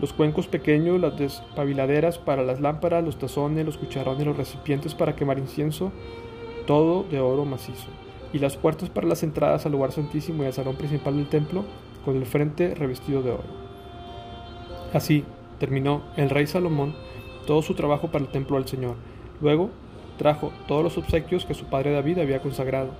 los 0.00 0.12
cuencos 0.12 0.46
pequeños, 0.46 1.00
las 1.00 1.18
despabiladeras 1.18 2.18
para 2.18 2.42
las 2.42 2.60
lámparas, 2.60 3.04
los 3.04 3.18
tazones, 3.18 3.66
los 3.66 3.76
cucharones, 3.76 4.26
los 4.26 4.36
recipientes 4.36 4.94
para 4.94 5.14
quemar 5.14 5.38
incienso, 5.38 5.92
todo 6.66 7.04
de 7.04 7.20
oro 7.20 7.44
macizo, 7.44 7.88
y 8.32 8.38
las 8.38 8.56
puertas 8.56 8.88
para 8.88 9.06
las 9.06 9.22
entradas 9.22 9.66
al 9.66 9.72
lugar 9.72 9.92
santísimo 9.92 10.42
y 10.42 10.46
al 10.46 10.52
salón 10.52 10.76
principal 10.76 11.16
del 11.16 11.28
templo, 11.28 11.64
con 12.04 12.16
el 12.16 12.24
frente 12.24 12.74
revestido 12.74 13.22
de 13.22 13.32
oro. 13.32 13.44
Así 14.94 15.24
terminó 15.58 16.02
el 16.16 16.30
rey 16.30 16.46
Salomón 16.46 16.94
todo 17.46 17.62
su 17.62 17.74
trabajo 17.74 18.08
para 18.08 18.24
el 18.24 18.30
templo 18.30 18.56
del 18.56 18.66
Señor. 18.66 18.96
Luego 19.40 19.70
trajo 20.16 20.52
todos 20.66 20.82
los 20.82 20.96
obsequios 20.98 21.44
que 21.44 21.54
su 21.54 21.66
padre 21.66 21.92
David 21.92 22.18
había 22.18 22.40
consagrado, 22.40 22.90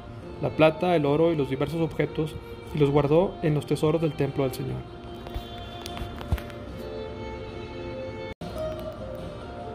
la 0.42 0.50
plata, 0.50 0.94
el 0.96 1.06
oro 1.06 1.32
y 1.32 1.36
los 1.36 1.48
diversos 1.48 1.80
objetos, 1.80 2.34
y 2.74 2.78
los 2.78 2.90
guardó 2.90 3.34
en 3.42 3.54
los 3.54 3.66
tesoros 3.66 4.00
del 4.00 4.12
templo 4.12 4.44
del 4.44 4.54
Señor. 4.54 4.99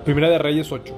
Primera 0.06 0.30
de 0.30 0.38
Reyes 0.38 0.72
8. 0.72 0.94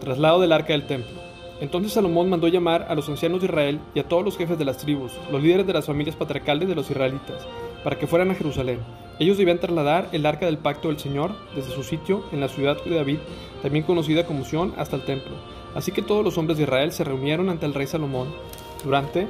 Traslado 0.00 0.40
del 0.40 0.52
arca 0.52 0.72
del 0.72 0.86
templo. 0.86 1.20
Entonces 1.60 1.92
Salomón 1.92 2.30
mandó 2.30 2.48
llamar 2.48 2.86
a 2.88 2.94
los 2.94 3.06
ancianos 3.10 3.40
de 3.42 3.46
Israel 3.46 3.78
y 3.94 4.00
a 4.00 4.04
todos 4.04 4.24
los 4.24 4.38
jefes 4.38 4.58
de 4.58 4.64
las 4.64 4.78
tribus, 4.78 5.12
los 5.30 5.42
líderes 5.42 5.66
de 5.66 5.74
las 5.74 5.84
familias 5.84 6.16
patriarcales 6.16 6.66
de 6.66 6.74
los 6.74 6.90
israelitas, 6.90 7.46
para 7.84 7.98
que 7.98 8.06
fueran 8.06 8.30
a 8.30 8.34
Jerusalén. 8.34 8.78
Ellos 9.18 9.36
debían 9.36 9.58
trasladar 9.58 10.08
el 10.12 10.24
arca 10.24 10.46
del 10.46 10.56
pacto 10.56 10.88
del 10.88 10.98
Señor 10.98 11.32
desde 11.54 11.74
su 11.74 11.82
sitio 11.82 12.24
en 12.32 12.40
la 12.40 12.48
ciudad 12.48 12.82
de 12.82 12.94
David, 12.94 13.18
también 13.60 13.84
conocida 13.84 14.24
como 14.24 14.46
Sión, 14.46 14.72
hasta 14.78 14.96
el 14.96 15.04
templo. 15.04 15.36
Así 15.74 15.92
que 15.92 16.00
todos 16.00 16.24
los 16.24 16.38
hombres 16.38 16.56
de 16.56 16.64
Israel 16.64 16.90
se 16.92 17.04
reunieron 17.04 17.50
ante 17.50 17.66
el 17.66 17.74
rey 17.74 17.86
Salomón 17.86 18.28
durante 18.82 19.28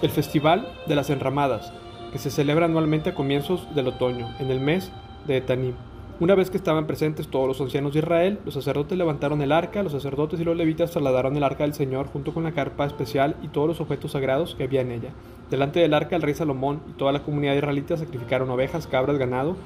el 0.00 0.08
festival 0.08 0.72
de 0.86 0.94
las 0.94 1.10
enramadas, 1.10 1.70
que 2.12 2.18
se 2.18 2.30
celebra 2.30 2.64
anualmente 2.64 3.10
a 3.10 3.14
comienzos 3.14 3.74
del 3.74 3.88
otoño, 3.88 4.34
en 4.38 4.50
el 4.50 4.60
mes 4.60 4.90
de 5.26 5.36
Etanim. 5.36 5.74
Una 6.20 6.34
vez 6.34 6.50
que 6.50 6.58
estaban 6.58 6.86
presentes 6.86 7.28
todos 7.28 7.48
los 7.48 7.62
ancianos 7.62 7.94
de 7.94 8.00
Israel, 8.00 8.40
los 8.44 8.52
sacerdotes 8.52 8.98
levantaron 8.98 9.40
el 9.40 9.52
arca, 9.52 9.82
los 9.82 9.92
sacerdotes 9.92 10.38
y 10.38 10.44
los 10.44 10.54
levitas 10.54 10.90
trasladaron 10.90 11.34
el 11.34 11.42
arca 11.42 11.64
del 11.64 11.72
Señor 11.72 12.08
junto 12.08 12.34
con 12.34 12.44
la 12.44 12.52
carpa 12.52 12.84
especial 12.84 13.36
y 13.42 13.48
todos 13.48 13.66
los 13.66 13.80
objetos 13.80 14.12
sagrados 14.12 14.54
que 14.54 14.64
había 14.64 14.82
en 14.82 14.92
ella. 14.92 15.12
Delante 15.48 15.80
del 15.80 15.94
arca 15.94 16.16
el 16.16 16.20
rey 16.20 16.34
Salomón 16.34 16.82
y 16.90 16.92
toda 16.92 17.12
la 17.12 17.22
comunidad 17.22 17.54
israelita 17.54 17.96
sacrificaron 17.96 18.50
ovejas, 18.50 18.86
cabras, 18.86 19.16
ganado, 19.16 19.56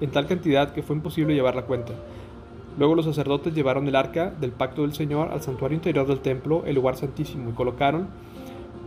en 0.00 0.10
tal 0.10 0.26
cantidad 0.26 0.72
que 0.72 0.82
fue 0.82 0.96
imposible 0.96 1.34
llevar 1.34 1.54
la 1.54 1.66
cuenta. 1.66 1.92
Luego 2.78 2.94
los 2.94 3.04
sacerdotes 3.04 3.52
llevaron 3.52 3.86
el 3.86 3.94
arca 3.94 4.30
del 4.30 4.52
pacto 4.52 4.82
del 4.82 4.94
Señor 4.94 5.28
al 5.30 5.42
santuario 5.42 5.76
interior 5.76 6.06
del 6.06 6.20
templo, 6.20 6.62
el 6.64 6.76
lugar 6.76 6.96
santísimo, 6.96 7.50
y 7.50 7.52
colocaron 7.52 8.08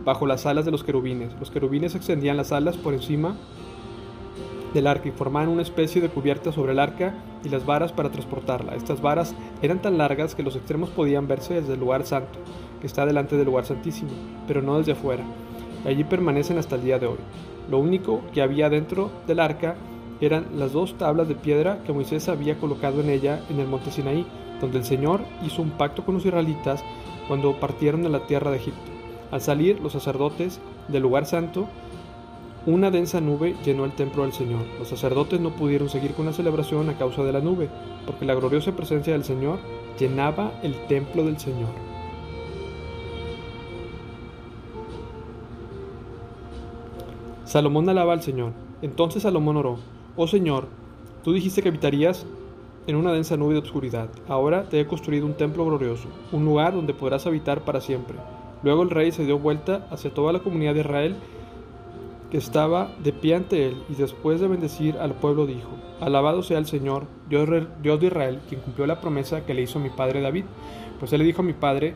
bajo 0.04 0.26
las 0.26 0.44
alas 0.44 0.64
de 0.64 0.72
los 0.72 0.82
querubines. 0.82 1.32
Los 1.38 1.52
querubines 1.52 1.94
extendían 1.94 2.36
las 2.36 2.50
alas 2.50 2.76
por 2.76 2.94
encima 2.94 3.36
del 4.74 4.86
arca 4.86 5.08
y 5.08 5.12
formaban 5.12 5.48
una 5.48 5.62
especie 5.62 6.00
de 6.00 6.08
cubierta 6.08 6.52
sobre 6.52 6.72
el 6.72 6.78
arca 6.78 7.14
y 7.44 7.48
las 7.48 7.66
varas 7.66 7.92
para 7.92 8.10
transportarla. 8.10 8.74
Estas 8.74 9.00
varas 9.00 9.34
eran 9.60 9.82
tan 9.82 9.98
largas 9.98 10.34
que 10.34 10.42
los 10.42 10.56
extremos 10.56 10.90
podían 10.90 11.28
verse 11.28 11.54
desde 11.54 11.74
el 11.74 11.80
lugar 11.80 12.04
santo, 12.04 12.38
que 12.80 12.86
está 12.86 13.06
delante 13.06 13.36
del 13.36 13.46
lugar 13.46 13.64
santísimo, 13.64 14.10
pero 14.46 14.62
no 14.62 14.78
desde 14.78 14.92
afuera. 14.92 15.24
Allí 15.84 16.04
permanecen 16.04 16.58
hasta 16.58 16.76
el 16.76 16.84
día 16.84 16.98
de 16.98 17.06
hoy. 17.06 17.18
Lo 17.70 17.78
único 17.78 18.22
que 18.32 18.42
había 18.42 18.70
dentro 18.70 19.10
del 19.26 19.40
arca 19.40 19.76
eran 20.20 20.46
las 20.54 20.72
dos 20.72 20.96
tablas 20.98 21.28
de 21.28 21.34
piedra 21.34 21.82
que 21.84 21.92
Moisés 21.92 22.28
había 22.28 22.58
colocado 22.58 23.00
en 23.00 23.10
ella 23.10 23.40
en 23.50 23.58
el 23.58 23.66
monte 23.66 23.90
Sinaí, 23.90 24.24
donde 24.60 24.78
el 24.78 24.84
Señor 24.84 25.20
hizo 25.44 25.62
un 25.62 25.70
pacto 25.70 26.04
con 26.04 26.14
los 26.14 26.24
israelitas 26.24 26.84
cuando 27.26 27.58
partieron 27.58 28.02
de 28.02 28.08
la 28.08 28.26
tierra 28.26 28.50
de 28.50 28.58
Egipto. 28.58 28.80
Al 29.32 29.40
salir 29.40 29.80
los 29.80 29.92
sacerdotes 29.92 30.60
del 30.88 31.02
lugar 31.02 31.26
santo, 31.26 31.68
una 32.64 32.92
densa 32.92 33.20
nube 33.20 33.56
llenó 33.64 33.84
el 33.84 33.92
templo 33.92 34.22
del 34.22 34.32
Señor. 34.32 34.60
Los 34.78 34.88
sacerdotes 34.88 35.40
no 35.40 35.50
pudieron 35.50 35.88
seguir 35.88 36.12
con 36.14 36.26
la 36.26 36.32
celebración 36.32 36.88
a 36.88 36.96
causa 36.96 37.24
de 37.24 37.32
la 37.32 37.40
nube, 37.40 37.68
porque 38.06 38.24
la 38.24 38.34
gloriosa 38.34 38.76
presencia 38.76 39.14
del 39.14 39.24
Señor 39.24 39.58
llenaba 39.98 40.52
el 40.62 40.74
templo 40.86 41.24
del 41.24 41.38
Señor. 41.38 41.70
Salomón 47.44 47.88
alaba 47.88 48.12
al 48.12 48.22
Señor. 48.22 48.52
Entonces 48.80 49.24
Salomón 49.24 49.56
oró, 49.56 49.78
Oh 50.16 50.28
Señor, 50.28 50.68
tú 51.24 51.32
dijiste 51.32 51.62
que 51.62 51.68
habitarías 51.68 52.26
en 52.86 52.96
una 52.96 53.12
densa 53.12 53.36
nube 53.36 53.54
de 53.54 53.58
obscuridad. 53.58 54.08
Ahora 54.28 54.68
te 54.68 54.80
he 54.80 54.86
construido 54.86 55.26
un 55.26 55.34
templo 55.34 55.64
glorioso, 55.66 56.08
un 56.30 56.44
lugar 56.44 56.74
donde 56.74 56.94
podrás 56.94 57.26
habitar 57.26 57.62
para 57.62 57.80
siempre. 57.80 58.16
Luego 58.62 58.82
el 58.82 58.90
rey 58.90 59.10
se 59.10 59.24
dio 59.24 59.38
vuelta 59.38 59.86
hacia 59.90 60.14
toda 60.14 60.32
la 60.32 60.38
comunidad 60.38 60.74
de 60.74 60.80
Israel 60.80 61.16
que 62.32 62.38
estaba 62.38 62.90
de 63.04 63.12
pie 63.12 63.34
ante 63.34 63.66
él, 63.66 63.82
y 63.90 63.94
después 63.94 64.40
de 64.40 64.48
bendecir 64.48 64.96
al 64.96 65.12
pueblo 65.12 65.44
dijo, 65.44 65.68
Alabado 66.00 66.42
sea 66.42 66.56
el 66.56 66.64
Señor, 66.64 67.06
Dios, 67.28 67.46
de 67.46 68.06
Israel, 68.06 68.40
quien 68.48 68.62
cumplió 68.62 68.86
la 68.86 69.02
promesa 69.02 69.44
que 69.44 69.52
le 69.52 69.60
hizo 69.60 69.78
mi 69.78 69.90
padre 69.90 70.22
David. 70.22 70.46
Pues 70.98 71.12
él 71.12 71.18
le 71.18 71.26
dijo 71.26 71.42
a 71.42 71.44
mi 71.44 71.52
padre, 71.52 71.94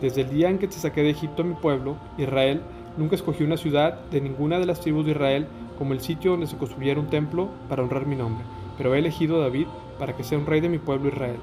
desde 0.00 0.22
el 0.22 0.30
día 0.30 0.48
en 0.48 0.56
que 0.56 0.68
te 0.68 0.78
saqué 0.78 1.02
de 1.02 1.10
Egipto 1.10 1.42
a 1.42 1.44
mi 1.44 1.52
pueblo, 1.52 1.96
Israel, 2.16 2.62
nunca 2.96 3.14
escogí 3.14 3.44
una 3.44 3.58
ciudad 3.58 4.00
de 4.10 4.22
ninguna 4.22 4.58
de 4.58 4.64
las 4.64 4.80
tribus 4.80 5.04
de 5.04 5.10
Israel 5.10 5.48
como 5.76 5.92
el 5.92 6.00
sitio 6.00 6.30
donde 6.30 6.46
se 6.46 6.56
construyera 6.56 6.98
un 6.98 7.08
templo 7.08 7.50
para 7.68 7.82
honrar 7.82 8.06
mi 8.06 8.16
nombre, 8.16 8.42
pero 8.78 8.94
he 8.94 8.98
elegido 9.00 9.36
a 9.36 9.44
David 9.44 9.66
para 9.98 10.16
que 10.16 10.24
sea 10.24 10.38
un 10.38 10.46
rey 10.46 10.62
de 10.62 10.70
mi 10.70 10.78
pueblo 10.78 11.10
Israel. 11.10 11.36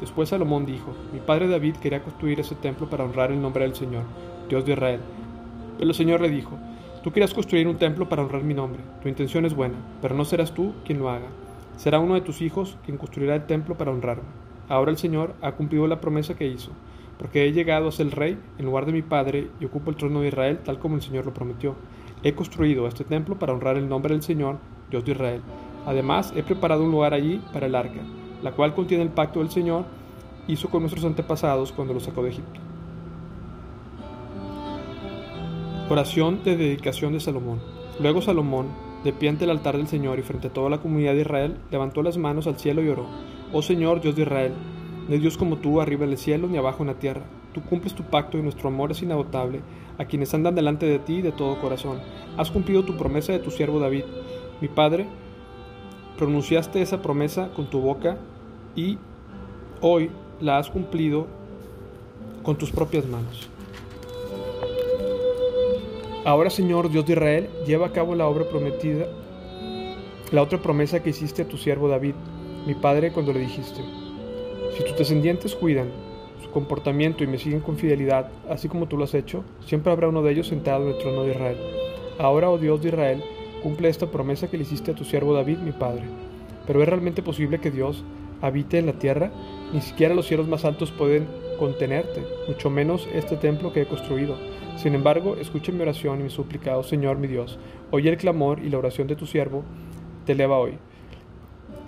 Después 0.00 0.28
Salomón 0.28 0.66
dijo, 0.66 0.94
mi 1.12 1.18
padre 1.18 1.48
David 1.48 1.74
quería 1.82 2.04
construir 2.04 2.38
ese 2.38 2.54
templo 2.54 2.88
para 2.88 3.02
honrar 3.02 3.32
el 3.32 3.42
nombre 3.42 3.64
del 3.64 3.74
Señor, 3.74 4.04
Dios 4.48 4.64
de 4.64 4.74
Israel. 4.74 5.00
Pero 5.78 5.90
el 5.90 5.96
Señor 5.96 6.20
le 6.20 6.30
dijo, 6.30 6.56
Tú 7.08 7.12
quieres 7.12 7.32
construir 7.32 7.66
un 7.66 7.78
templo 7.78 8.06
para 8.06 8.20
honrar 8.20 8.42
mi 8.42 8.52
nombre. 8.52 8.82
Tu 9.00 9.08
intención 9.08 9.46
es 9.46 9.54
buena, 9.54 9.76
pero 10.02 10.14
no 10.14 10.26
serás 10.26 10.52
tú 10.52 10.74
quien 10.84 10.98
lo 10.98 11.08
haga. 11.08 11.28
Será 11.78 12.00
uno 12.00 12.12
de 12.12 12.20
tus 12.20 12.42
hijos 12.42 12.76
quien 12.84 12.98
construirá 12.98 13.34
el 13.34 13.46
templo 13.46 13.78
para 13.78 13.90
honrarme. 13.90 14.28
Ahora 14.68 14.90
el 14.90 14.98
Señor 14.98 15.34
ha 15.40 15.52
cumplido 15.52 15.86
la 15.86 16.02
promesa 16.02 16.36
que 16.36 16.46
hizo, 16.46 16.70
porque 17.16 17.46
he 17.46 17.52
llegado 17.52 17.88
a 17.88 17.92
ser 17.92 18.14
rey 18.14 18.38
en 18.58 18.66
lugar 18.66 18.84
de 18.84 18.92
mi 18.92 19.00
padre 19.00 19.48
y 19.58 19.64
ocupo 19.64 19.88
el 19.88 19.96
trono 19.96 20.20
de 20.20 20.28
Israel 20.28 20.58
tal 20.62 20.78
como 20.78 20.96
el 20.96 21.00
Señor 21.00 21.24
lo 21.24 21.32
prometió. 21.32 21.76
He 22.22 22.34
construido 22.34 22.86
este 22.86 23.04
templo 23.04 23.38
para 23.38 23.54
honrar 23.54 23.78
el 23.78 23.88
nombre 23.88 24.12
del 24.12 24.22
Señor, 24.22 24.58
Dios 24.90 25.02
de 25.06 25.12
Israel. 25.12 25.40
Además, 25.86 26.34
he 26.36 26.42
preparado 26.42 26.84
un 26.84 26.90
lugar 26.90 27.14
allí 27.14 27.40
para 27.54 27.64
el 27.64 27.74
arca, 27.74 28.02
la 28.42 28.52
cual 28.52 28.74
contiene 28.74 29.02
el 29.02 29.08
pacto 29.08 29.38
del 29.38 29.48
Señor 29.48 29.86
hizo 30.46 30.68
con 30.68 30.82
nuestros 30.82 31.06
antepasados 31.06 31.72
cuando 31.72 31.94
los 31.94 32.02
sacó 32.02 32.22
de 32.22 32.28
Egipto. 32.28 32.67
Oración 35.90 36.44
de 36.44 36.54
dedicación 36.54 37.14
de 37.14 37.20
Salomón. 37.20 37.60
Luego 37.98 38.20
Salomón, 38.20 38.66
de 39.04 39.14
pie 39.14 39.30
ante 39.30 39.44
el 39.44 39.50
altar 39.50 39.78
del 39.78 39.88
Señor 39.88 40.18
y 40.18 40.22
frente 40.22 40.48
a 40.48 40.52
toda 40.52 40.68
la 40.68 40.82
comunidad 40.82 41.14
de 41.14 41.22
Israel, 41.22 41.56
levantó 41.70 42.02
las 42.02 42.18
manos 42.18 42.46
al 42.46 42.58
cielo 42.58 42.82
y 42.82 42.90
oró. 42.90 43.06
Oh 43.54 43.62
Señor, 43.62 44.02
Dios 44.02 44.14
de 44.14 44.22
Israel, 44.22 44.52
no 45.08 45.14
hay 45.14 45.18
Dios 45.18 45.38
como 45.38 45.56
tú 45.56 45.80
arriba 45.80 46.04
en 46.04 46.10
el 46.10 46.18
cielo 46.18 46.46
ni 46.46 46.58
abajo 46.58 46.82
en 46.82 46.88
la 46.88 46.98
tierra. 46.98 47.22
Tú 47.54 47.62
cumples 47.62 47.94
tu 47.94 48.02
pacto 48.02 48.36
y 48.36 48.42
nuestro 48.42 48.68
amor 48.68 48.90
es 48.90 49.00
inagotable 49.00 49.62
a 49.96 50.04
quienes 50.04 50.34
andan 50.34 50.54
delante 50.54 50.84
de 50.84 50.98
ti 50.98 51.22
de 51.22 51.32
todo 51.32 51.58
corazón. 51.58 52.00
Has 52.36 52.50
cumplido 52.50 52.84
tu 52.84 52.94
promesa 52.98 53.32
de 53.32 53.38
tu 53.38 53.50
siervo 53.50 53.80
David. 53.80 54.04
Mi 54.60 54.68
Padre, 54.68 55.06
pronunciaste 56.18 56.82
esa 56.82 57.00
promesa 57.00 57.48
con 57.56 57.70
tu 57.70 57.80
boca 57.80 58.18
y 58.76 58.98
hoy 59.80 60.10
la 60.38 60.58
has 60.58 60.68
cumplido 60.68 61.26
con 62.42 62.58
tus 62.58 62.70
propias 62.70 63.06
manos. 63.06 63.48
Ahora, 66.28 66.50
Señor, 66.50 66.90
Dios 66.90 67.06
de 67.06 67.14
Israel, 67.14 67.48
lleva 67.66 67.86
a 67.86 67.92
cabo 67.92 68.14
la 68.14 68.26
obra 68.26 68.44
prometida, 68.44 69.06
la 70.30 70.42
otra 70.42 70.60
promesa 70.60 71.02
que 71.02 71.08
hiciste 71.08 71.40
a 71.40 71.48
tu 71.48 71.56
siervo 71.56 71.88
David, 71.88 72.12
mi 72.66 72.74
padre, 72.74 73.12
cuando 73.12 73.32
le 73.32 73.40
dijiste, 73.40 73.80
si 74.76 74.84
tus 74.84 74.98
descendientes 74.98 75.54
cuidan 75.54 75.88
su 76.42 76.50
comportamiento 76.50 77.24
y 77.24 77.26
me 77.26 77.38
siguen 77.38 77.60
con 77.60 77.78
fidelidad, 77.78 78.28
así 78.46 78.68
como 78.68 78.86
tú 78.86 78.98
lo 78.98 79.04
has 79.04 79.14
hecho, 79.14 79.42
siempre 79.64 79.90
habrá 79.90 80.08
uno 80.08 80.20
de 80.20 80.32
ellos 80.32 80.48
sentado 80.48 80.82
en 80.82 80.96
el 80.96 80.98
trono 80.98 81.22
de 81.22 81.30
Israel. 81.30 81.56
Ahora, 82.18 82.50
oh 82.50 82.58
Dios 82.58 82.82
de 82.82 82.88
Israel, 82.88 83.24
cumple 83.62 83.88
esta 83.88 84.10
promesa 84.10 84.50
que 84.50 84.58
le 84.58 84.64
hiciste 84.64 84.90
a 84.90 84.94
tu 84.94 85.04
siervo 85.04 85.32
David, 85.32 85.56
mi 85.60 85.72
padre. 85.72 86.02
Pero 86.66 86.82
es 86.82 86.88
realmente 86.90 87.22
posible 87.22 87.58
que 87.58 87.70
Dios 87.70 88.04
habite 88.42 88.78
en 88.78 88.84
la 88.84 88.98
tierra, 88.98 89.30
ni 89.72 89.80
siquiera 89.80 90.14
los 90.14 90.26
cielos 90.26 90.46
más 90.46 90.66
altos 90.66 90.90
pueden 90.90 91.26
contenerte, 91.58 92.22
mucho 92.46 92.70
menos 92.70 93.06
este 93.12 93.36
templo 93.36 93.72
que 93.72 93.82
he 93.82 93.86
construido. 93.86 94.36
Sin 94.76 94.94
embargo, 94.94 95.36
escucha 95.36 95.72
mi 95.72 95.82
oración 95.82 96.20
y 96.20 96.22
mi 96.22 96.30
súplica, 96.30 96.78
oh 96.78 96.82
Señor 96.82 97.18
mi 97.18 97.26
Dios. 97.26 97.58
Oye 97.90 98.08
el 98.08 98.16
clamor 98.16 98.60
y 98.60 98.70
la 98.70 98.78
oración 98.78 99.06
de 99.08 99.16
tu 99.16 99.26
siervo, 99.26 99.64
te 100.24 100.32
eleva 100.32 100.58
hoy. 100.58 100.78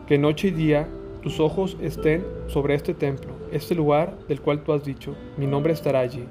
Que 0.07 0.19
noche 0.19 0.49
y 0.49 0.51
día 0.51 0.89
tus 1.23 1.39
ojos 1.39 1.77
estén 1.81 2.27
sobre 2.49 2.75
este 2.75 2.95
templo, 2.95 3.33
este 3.53 3.75
lugar 3.75 4.19
del 4.27 4.41
cual 4.41 4.63
tú 4.65 4.73
has 4.73 4.85
dicho, 4.85 5.15
mi 5.37 5.47
nombre 5.47 5.73
estará 5.73 6.01
allí. 6.01 6.25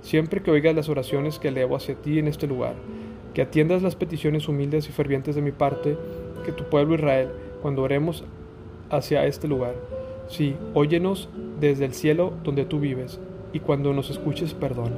Siempre 0.00 0.42
que 0.42 0.50
oigas 0.50 0.76
las 0.76 0.88
oraciones 0.88 1.38
que 1.38 1.48
elevo 1.48 1.74
hacia 1.74 1.96
ti 1.96 2.18
en 2.18 2.28
este 2.28 2.46
lugar, 2.46 2.76
que 3.34 3.42
atiendas 3.42 3.82
las 3.82 3.96
peticiones 3.96 4.48
humildes 4.48 4.88
y 4.88 4.92
fervientes 4.92 5.34
de 5.34 5.42
mi 5.42 5.52
parte, 5.52 5.98
que 6.44 6.52
tu 6.52 6.64
pueblo 6.64 6.94
Israel, 6.94 7.30
cuando 7.62 7.82
oremos 7.82 8.24
hacia 8.90 9.26
este 9.26 9.48
lugar, 9.48 9.74
sí, 10.28 10.56
óyenos 10.74 11.28
desde 11.60 11.84
el 11.84 11.94
cielo 11.94 12.32
donde 12.44 12.64
tú 12.64 12.80
vives, 12.80 13.20
y 13.52 13.60
cuando 13.60 13.92
nos 13.92 14.10
escuches, 14.10 14.54
perdona. 14.54 14.96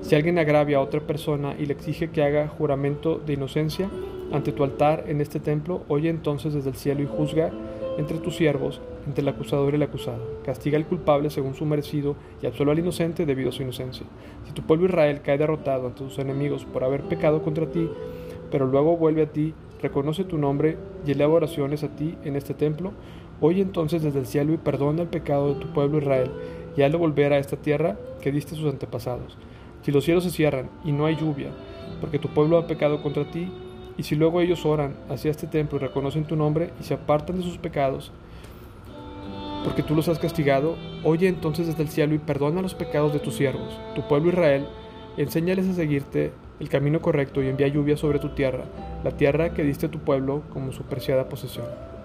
Si 0.00 0.14
alguien 0.14 0.38
agravia 0.38 0.78
a 0.78 0.82
otra 0.82 1.00
persona 1.00 1.56
y 1.58 1.66
le 1.66 1.72
exige 1.72 2.10
que 2.10 2.22
haga 2.22 2.48
juramento 2.48 3.20
de 3.26 3.32
inocencia 3.32 3.90
ante 4.30 4.52
tu 4.52 4.62
altar 4.62 5.04
en 5.08 5.20
este 5.20 5.40
templo, 5.40 5.82
oye 5.88 6.08
entonces 6.10 6.54
desde 6.54 6.70
el 6.70 6.76
cielo 6.76 7.02
y 7.02 7.06
juzga 7.06 7.50
entre 7.98 8.18
tus 8.18 8.36
siervos, 8.36 8.80
entre 9.06 9.22
el 9.22 9.28
acusador 9.28 9.72
y 9.72 9.76
el 9.76 9.82
acusado. 9.82 10.22
Castiga 10.44 10.76
al 10.76 10.86
culpable 10.86 11.30
según 11.30 11.54
su 11.54 11.64
merecido 11.64 12.14
y 12.42 12.46
absuelve 12.46 12.72
al 12.72 12.78
inocente 12.78 13.26
debido 13.26 13.48
a 13.48 13.52
su 13.52 13.62
inocencia. 13.62 14.06
Si 14.44 14.52
tu 14.52 14.62
pueblo 14.62 14.86
Israel 14.86 15.22
cae 15.22 15.38
derrotado 15.38 15.86
ante 15.88 16.00
sus 16.00 16.18
enemigos 16.18 16.64
por 16.64 16.84
haber 16.84 17.02
pecado 17.02 17.42
contra 17.42 17.66
ti, 17.66 17.88
pero 18.50 18.66
luego 18.66 18.96
vuelve 18.96 19.22
a 19.22 19.32
ti, 19.32 19.54
reconoce 19.80 20.24
tu 20.24 20.38
nombre 20.38 20.76
y 21.06 21.12
eleva 21.12 21.34
oraciones 21.34 21.82
a 21.84 21.96
ti 21.96 22.16
en 22.24 22.36
este 22.36 22.54
templo, 22.54 22.92
oye 23.40 23.62
entonces 23.62 24.02
desde 24.02 24.18
el 24.18 24.26
cielo 24.26 24.52
y 24.52 24.58
perdona 24.58 25.02
el 25.02 25.08
pecado 25.08 25.54
de 25.54 25.60
tu 25.60 25.68
pueblo 25.68 25.98
Israel 25.98 26.30
y 26.76 26.82
hazlo 26.82 26.98
volver 26.98 27.32
a 27.32 27.38
esta 27.38 27.56
tierra 27.56 27.96
que 28.20 28.32
diste 28.32 28.54
a 28.54 28.58
sus 28.58 28.70
antepasados 28.70 29.36
si 29.86 29.92
los 29.92 30.02
cielos 30.02 30.24
se 30.24 30.30
cierran 30.30 30.68
y 30.84 30.90
no 30.90 31.06
hay 31.06 31.14
lluvia, 31.14 31.50
porque 32.00 32.18
tu 32.18 32.26
pueblo 32.26 32.58
ha 32.58 32.66
pecado 32.66 33.04
contra 33.04 33.30
ti, 33.30 33.52
y 33.96 34.02
si 34.02 34.16
luego 34.16 34.40
ellos 34.40 34.66
oran 34.66 34.96
hacia 35.08 35.30
este 35.30 35.46
templo 35.46 35.78
y 35.78 35.80
reconocen 35.80 36.24
tu 36.24 36.34
nombre 36.34 36.70
y 36.80 36.82
se 36.82 36.94
apartan 36.94 37.36
de 37.36 37.44
sus 37.44 37.56
pecados, 37.58 38.10
porque 39.62 39.84
tú 39.84 39.94
los 39.94 40.08
has 40.08 40.18
castigado, 40.18 40.74
oye 41.04 41.28
entonces 41.28 41.68
desde 41.68 41.84
el 41.84 41.88
cielo 41.88 42.16
y 42.16 42.18
perdona 42.18 42.62
los 42.62 42.74
pecados 42.74 43.12
de 43.12 43.20
tus 43.20 43.36
siervos, 43.36 43.78
tu 43.94 44.02
pueblo 44.08 44.30
Israel, 44.30 44.66
enséñales 45.18 45.68
a 45.68 45.74
seguirte 45.74 46.32
el 46.58 46.68
camino 46.68 47.00
correcto 47.00 47.40
y 47.40 47.46
envía 47.46 47.68
lluvia 47.68 47.96
sobre 47.96 48.18
tu 48.18 48.30
tierra, 48.30 48.64
la 49.04 49.12
tierra 49.12 49.54
que 49.54 49.62
diste 49.62 49.86
a 49.86 49.90
tu 49.92 50.00
pueblo 50.00 50.42
como 50.52 50.72
su 50.72 50.82
preciada 50.82 51.28
posesión. 51.28 51.95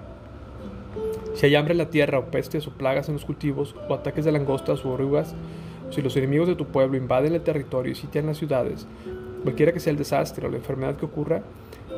Si 1.33 1.45
hay 1.45 1.55
hambre 1.55 1.73
en 1.73 1.77
la 1.77 1.89
tierra, 1.89 2.19
o 2.19 2.25
pestes, 2.25 2.67
o 2.67 2.71
plagas 2.71 3.07
en 3.07 3.15
los 3.15 3.25
cultivos, 3.25 3.75
o 3.89 3.93
ataques 3.93 4.25
de 4.25 4.31
langostas 4.31 4.85
o 4.85 4.91
orugas, 4.91 5.35
si 5.89 6.01
los 6.01 6.15
enemigos 6.15 6.47
de 6.47 6.55
tu 6.55 6.65
pueblo 6.65 6.97
invaden 6.97 7.33
el 7.33 7.41
territorio 7.41 7.91
y 7.91 7.95
sitian 7.95 8.27
las 8.27 8.37
ciudades, 8.37 8.87
cualquiera 9.43 9.71
que 9.71 9.79
sea 9.79 9.91
el 9.91 9.97
desastre 9.97 10.47
o 10.47 10.49
la 10.49 10.57
enfermedad 10.57 10.95
que 10.95 11.05
ocurra, 11.05 11.43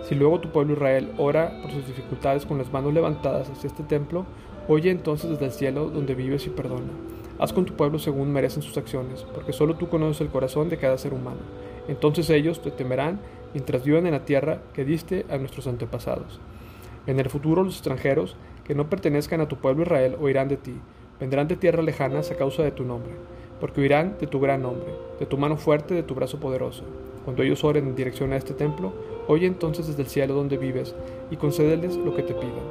si 0.07 0.15
luego 0.15 0.39
tu 0.39 0.49
pueblo 0.49 0.73
Israel 0.73 1.11
ora 1.17 1.61
por 1.61 1.71
sus 1.71 1.87
dificultades 1.87 2.45
con 2.45 2.57
las 2.57 2.71
manos 2.71 2.93
levantadas 2.93 3.49
hacia 3.49 3.67
este 3.67 3.83
templo, 3.83 4.25
oye 4.67 4.91
entonces 4.91 5.29
desde 5.29 5.45
el 5.45 5.51
cielo 5.51 5.89
donde 5.89 6.15
vives 6.15 6.45
y 6.45 6.49
perdona. 6.49 6.91
Haz 7.39 7.53
con 7.53 7.65
tu 7.65 7.73
pueblo 7.73 7.99
según 7.99 8.31
merecen 8.31 8.63
sus 8.63 8.77
acciones, 8.77 9.25
porque 9.33 9.53
solo 9.53 9.75
tú 9.75 9.89
conoces 9.89 10.21
el 10.21 10.29
corazón 10.29 10.69
de 10.69 10.77
cada 10.77 10.97
ser 10.97 11.13
humano. 11.13 11.39
Entonces 11.87 12.29
ellos 12.29 12.61
te 12.61 12.71
temerán 12.71 13.19
mientras 13.53 13.83
vivan 13.83 14.05
en 14.05 14.13
la 14.13 14.25
tierra 14.25 14.61
que 14.73 14.85
diste 14.85 15.25
a 15.29 15.37
nuestros 15.37 15.67
antepasados. 15.67 16.39
En 17.07 17.19
el 17.19 17.29
futuro 17.29 17.63
los 17.63 17.75
extranjeros 17.75 18.35
que 18.63 18.75
no 18.75 18.89
pertenezcan 18.89 19.41
a 19.41 19.47
tu 19.47 19.57
pueblo 19.57 19.83
Israel 19.83 20.17
oirán 20.19 20.47
de 20.47 20.57
ti, 20.57 20.75
vendrán 21.19 21.47
de 21.47 21.55
tierras 21.55 21.85
lejanas 21.85 22.31
a 22.31 22.35
causa 22.35 22.63
de 22.63 22.71
tu 22.71 22.83
nombre 22.83 23.13
porque 23.63 23.79
oirán 23.79 24.17
de 24.19 24.27
tu 24.27 24.41
gran 24.41 24.61
nombre, 24.61 24.93
de 25.21 25.25
tu 25.25 25.37
mano 25.37 25.55
fuerte, 25.55 25.93
de 25.93 26.03
tu 26.03 26.15
brazo 26.15 26.37
poderoso. 26.37 26.83
Cuando 27.23 27.43
ellos 27.43 27.63
oren 27.63 27.87
en 27.87 27.95
dirección 27.95 28.33
a 28.33 28.35
este 28.35 28.53
templo, 28.53 28.91
oye 29.29 29.47
entonces 29.47 29.87
desde 29.87 30.01
el 30.01 30.09
cielo 30.09 30.33
donde 30.33 30.57
vives 30.57 30.93
y 31.31 31.37
concédeles 31.37 31.95
lo 31.95 32.13
que 32.13 32.23
te 32.23 32.33
pidan. 32.33 32.65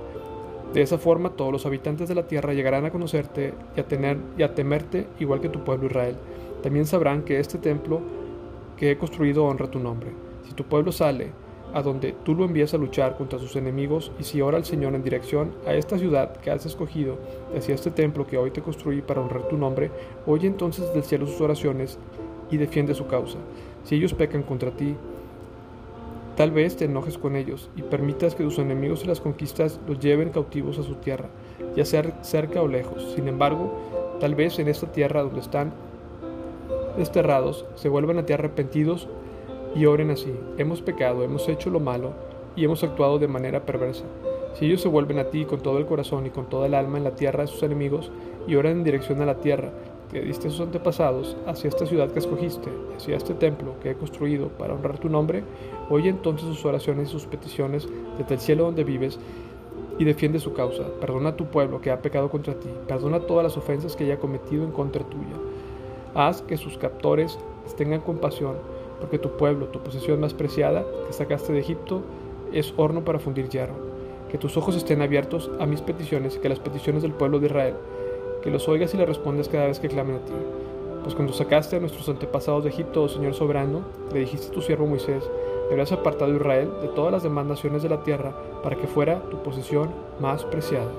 De 0.75 0.83
esa 0.83 0.99
forma 0.99 1.31
todos 1.31 1.51
los 1.51 1.65
habitantes 1.65 2.11
de 2.11 2.15
la 2.15 2.27
tierra 2.27 2.53
llegarán 2.53 2.85
a 2.85 2.91
conocerte 2.91 3.55
y 3.75 3.83
tener, 3.85 4.19
y 4.37 4.43
a 4.43 4.55
temerte 4.55 5.07
igual 5.19 5.41
que 5.41 5.49
tu 5.49 5.65
pueblo 5.65 5.87
Israel. 5.87 6.17
También 6.63 6.85
sabrán 6.85 7.23
que 7.23 7.41
este 7.41 7.57
templo 7.57 8.03
que 8.77 8.91
he 8.91 8.99
construido 8.99 9.47
honra 9.47 9.71
tu 9.71 9.79
nombre. 9.79 10.11
Si 10.47 10.53
tu 10.53 10.65
pueblo 10.65 10.93
sale 10.93 11.31
a 11.75 11.83
donde 11.83 12.15
tú 12.25 12.35
lo 12.35 12.45
envías 12.45 12.75
a 12.75 12.79
luchar 12.79 13.17
contra 13.17 13.39
sus 13.39 13.57
enemigos, 13.57 14.13
y 14.19 14.25
si 14.25 14.41
ora 14.41 14.57
al 14.57 14.65
Señor 14.65 14.95
en 14.95 15.03
dirección 15.03 15.53
a 15.67 15.75
esta 15.75 15.99
ciudad 15.99 16.37
que 16.37 16.51
has 16.51 16.67
escogido, 16.67 17.19
hacia 17.57 17.75
este 17.75 17.91
templo 17.91 18.27
que 18.27 18.39
hoy 18.39 18.51
te 18.51 18.63
construí 18.63 19.03
para 19.03 19.21
honrar 19.21 19.49
tu 19.49 19.57
nombre, 19.57 19.91
oye 20.27 20.47
entonces 20.47 20.93
del 20.93 21.05
cielo 21.05 21.27
sus 21.27 21.41
oraciones 21.41 21.99
y 22.51 22.57
defiende 22.57 22.95
su 22.95 23.07
causa. 23.07 23.39
Si 23.85 23.97
ellos 23.97 24.15
pecan 24.15 24.43
contra 24.43 24.71
ti, 24.71 24.95
tal 26.37 26.51
vez 26.51 26.77
te 26.77 26.85
enojes 26.85 27.19
con 27.19 27.37
ellos 27.37 27.71
y 27.77 27.83
permitas 27.83 28.35
que 28.35 28.45
tus 28.45 28.59
enemigos 28.59 29.05
y 29.05 29.07
las 29.07 29.21
conquistas 29.21 29.81
los 29.87 29.99
lleven 29.99 30.31
cautivos 30.31 30.79
a 30.79 30.83
su 30.83 30.95
tierra, 30.97 31.29
ya 31.77 31.85
sea 31.85 32.23
cerca 32.23 32.63
o 32.63 32.69
lejos. 32.69 33.13
Sin 33.15 33.29
embargo, 33.29 33.73
tal 34.21 34.35
vez 34.35 34.59
en 34.59 34.69
esta 34.69 34.91
tierra 34.93 35.23
donde 35.23 35.41
están 35.41 35.73
desterrados 36.97 37.65
se 37.75 37.89
vuelvan 37.89 38.19
a 38.19 38.27
ti 38.27 38.33
arrepentidos 38.33 39.09
y 39.75 39.87
oren 39.87 40.11
así, 40.11 40.35
hemos 40.59 40.83
pecado, 40.83 41.23
hemos 41.23 41.49
hecho 41.49 41.71
lo 41.71 41.81
malo 41.81 42.13
y 42.57 42.65
hemos 42.65 42.85
actuado 42.85 43.19
de 43.19 43.29
manera 43.29 43.65
perversa. 43.65 44.05
Si 44.55 44.67
ellos 44.67 44.83
se 44.83 44.89
vuelven 44.89 45.19
a 45.19 45.31
ti 45.31 45.45
con 45.47 45.61
todo 45.61 45.79
el 45.79 45.87
corazón 45.87 46.27
y 46.27 46.31
con 46.31 46.47
toda 46.47 46.67
el 46.67 46.75
alma 46.75 46.99
en 46.99 47.05
la 47.05 47.15
tierra 47.15 47.43
de 47.43 47.49
sus 47.49 47.63
enemigos 47.63 48.11
y 48.47 48.57
oran 48.57 48.73
en 48.73 48.85
dirección 48.85 49.23
a 49.23 49.27
la 49.27 49.41
tierra, 49.41 49.71
que 50.11 50.21
diste 50.21 50.49
a 50.49 50.51
sus 50.51 50.61
antepasados, 50.61 51.39
hacia 51.47 51.69
esta 51.69 51.87
ciudad 51.87 52.11
que 52.11 52.19
escogiste, 52.19 52.69
hacia 52.95 53.17
este 53.17 53.33
templo 53.33 53.77
que 53.83 53.91
he 53.91 53.95
construido 53.95 54.49
para 54.49 54.75
honrar 54.75 54.99
tu 54.99 55.09
nombre, 55.09 55.43
oye 55.89 56.11
entonces 56.11 56.49
sus 56.49 56.67
oraciones 56.67 57.09
y 57.09 57.13
sus 57.13 57.25
peticiones 57.25 57.89
desde 58.19 58.35
el 58.35 58.41
cielo 58.41 58.65
donde 58.65 58.85
vives 58.85 59.19
y 59.99 60.05
defiende 60.05 60.39
su 60.39 60.53
causa. 60.53 60.85
Perdona 61.01 61.31
a 61.31 61.37
tu 61.37 61.47
pueblo 61.47 61.81
que 61.81 61.91
ha 61.91 62.03
pecado 62.03 62.31
contra 62.31 62.55
ti. 62.55 62.69
Perdona 62.87 63.21
todas 63.21 63.45
las 63.45 63.57
ofensas 63.57 63.97
que 63.97 64.05
haya 64.05 64.19
cometido 64.19 64.65
en 64.65 64.71
contra 64.71 65.03
tuya. 65.03 65.37
Haz 66.15 66.43
que 66.43 66.59
sus 66.59 66.77
captores 66.77 67.39
tengan 67.77 68.01
compasión, 68.03 68.57
porque 69.03 69.19
tu 69.19 69.31
pueblo, 69.31 69.67
tu 69.67 69.81
posesión 69.81 70.21
más 70.21 70.33
preciada, 70.33 70.87
que 71.09 71.13
sacaste 71.13 71.53
de 71.53 71.59
Egipto, 71.59 72.03
es 72.53 72.73
horno 72.77 73.05
para 73.05 73.19
fundir 73.19 73.49
hierro. 73.49 73.75
Que 74.31 74.39
tus 74.39 74.57
ojos 74.57 74.77
estén 74.77 75.03
abiertos 75.03 75.51
a 75.59 75.67
mis 75.67 75.81
peticiones 75.81 76.37
y 76.37 76.39
que 76.39 76.49
las 76.49 76.61
peticiones 76.61 77.03
del 77.03 77.11
pueblo 77.11 77.41
de 77.41 77.47
Israel, 77.47 77.75
que 78.43 78.51
los 78.53 78.69
oigas 78.69 78.95
y 78.95 78.97
le 78.97 79.05
respondes 79.05 79.49
cada 79.49 79.67
vez 79.67 79.81
que 79.81 79.89
clamen 79.89 80.17
a 80.17 80.25
ti. 80.25 80.33
Pues 81.03 81.17
cuando 81.17 81.33
sacaste 81.33 81.75
a 81.75 81.81
nuestros 81.81 82.09
antepasados 82.09 82.63
de 82.63 82.71
Egipto, 82.71 83.03
oh 83.03 83.09
Señor 83.09 83.35
soberano, 83.35 83.81
le 84.13 84.21
dijiste 84.21 84.47
a 84.47 84.53
tu 84.53 84.63
siervo 84.63 84.87
Moisés, 84.87 85.29
habías 85.73 85.91
apartado 85.91 86.33
Israel 86.33 86.71
de 86.81 86.87
todas 86.87 87.11
las 87.11 87.25
demás 87.25 87.45
naciones 87.45 87.83
de 87.83 87.89
la 87.89 88.05
tierra 88.05 88.33
para 88.63 88.77
que 88.77 88.87
fuera 88.87 89.21
tu 89.31 89.43
posesión 89.43 89.91
más 90.21 90.45
preciada. 90.45 90.93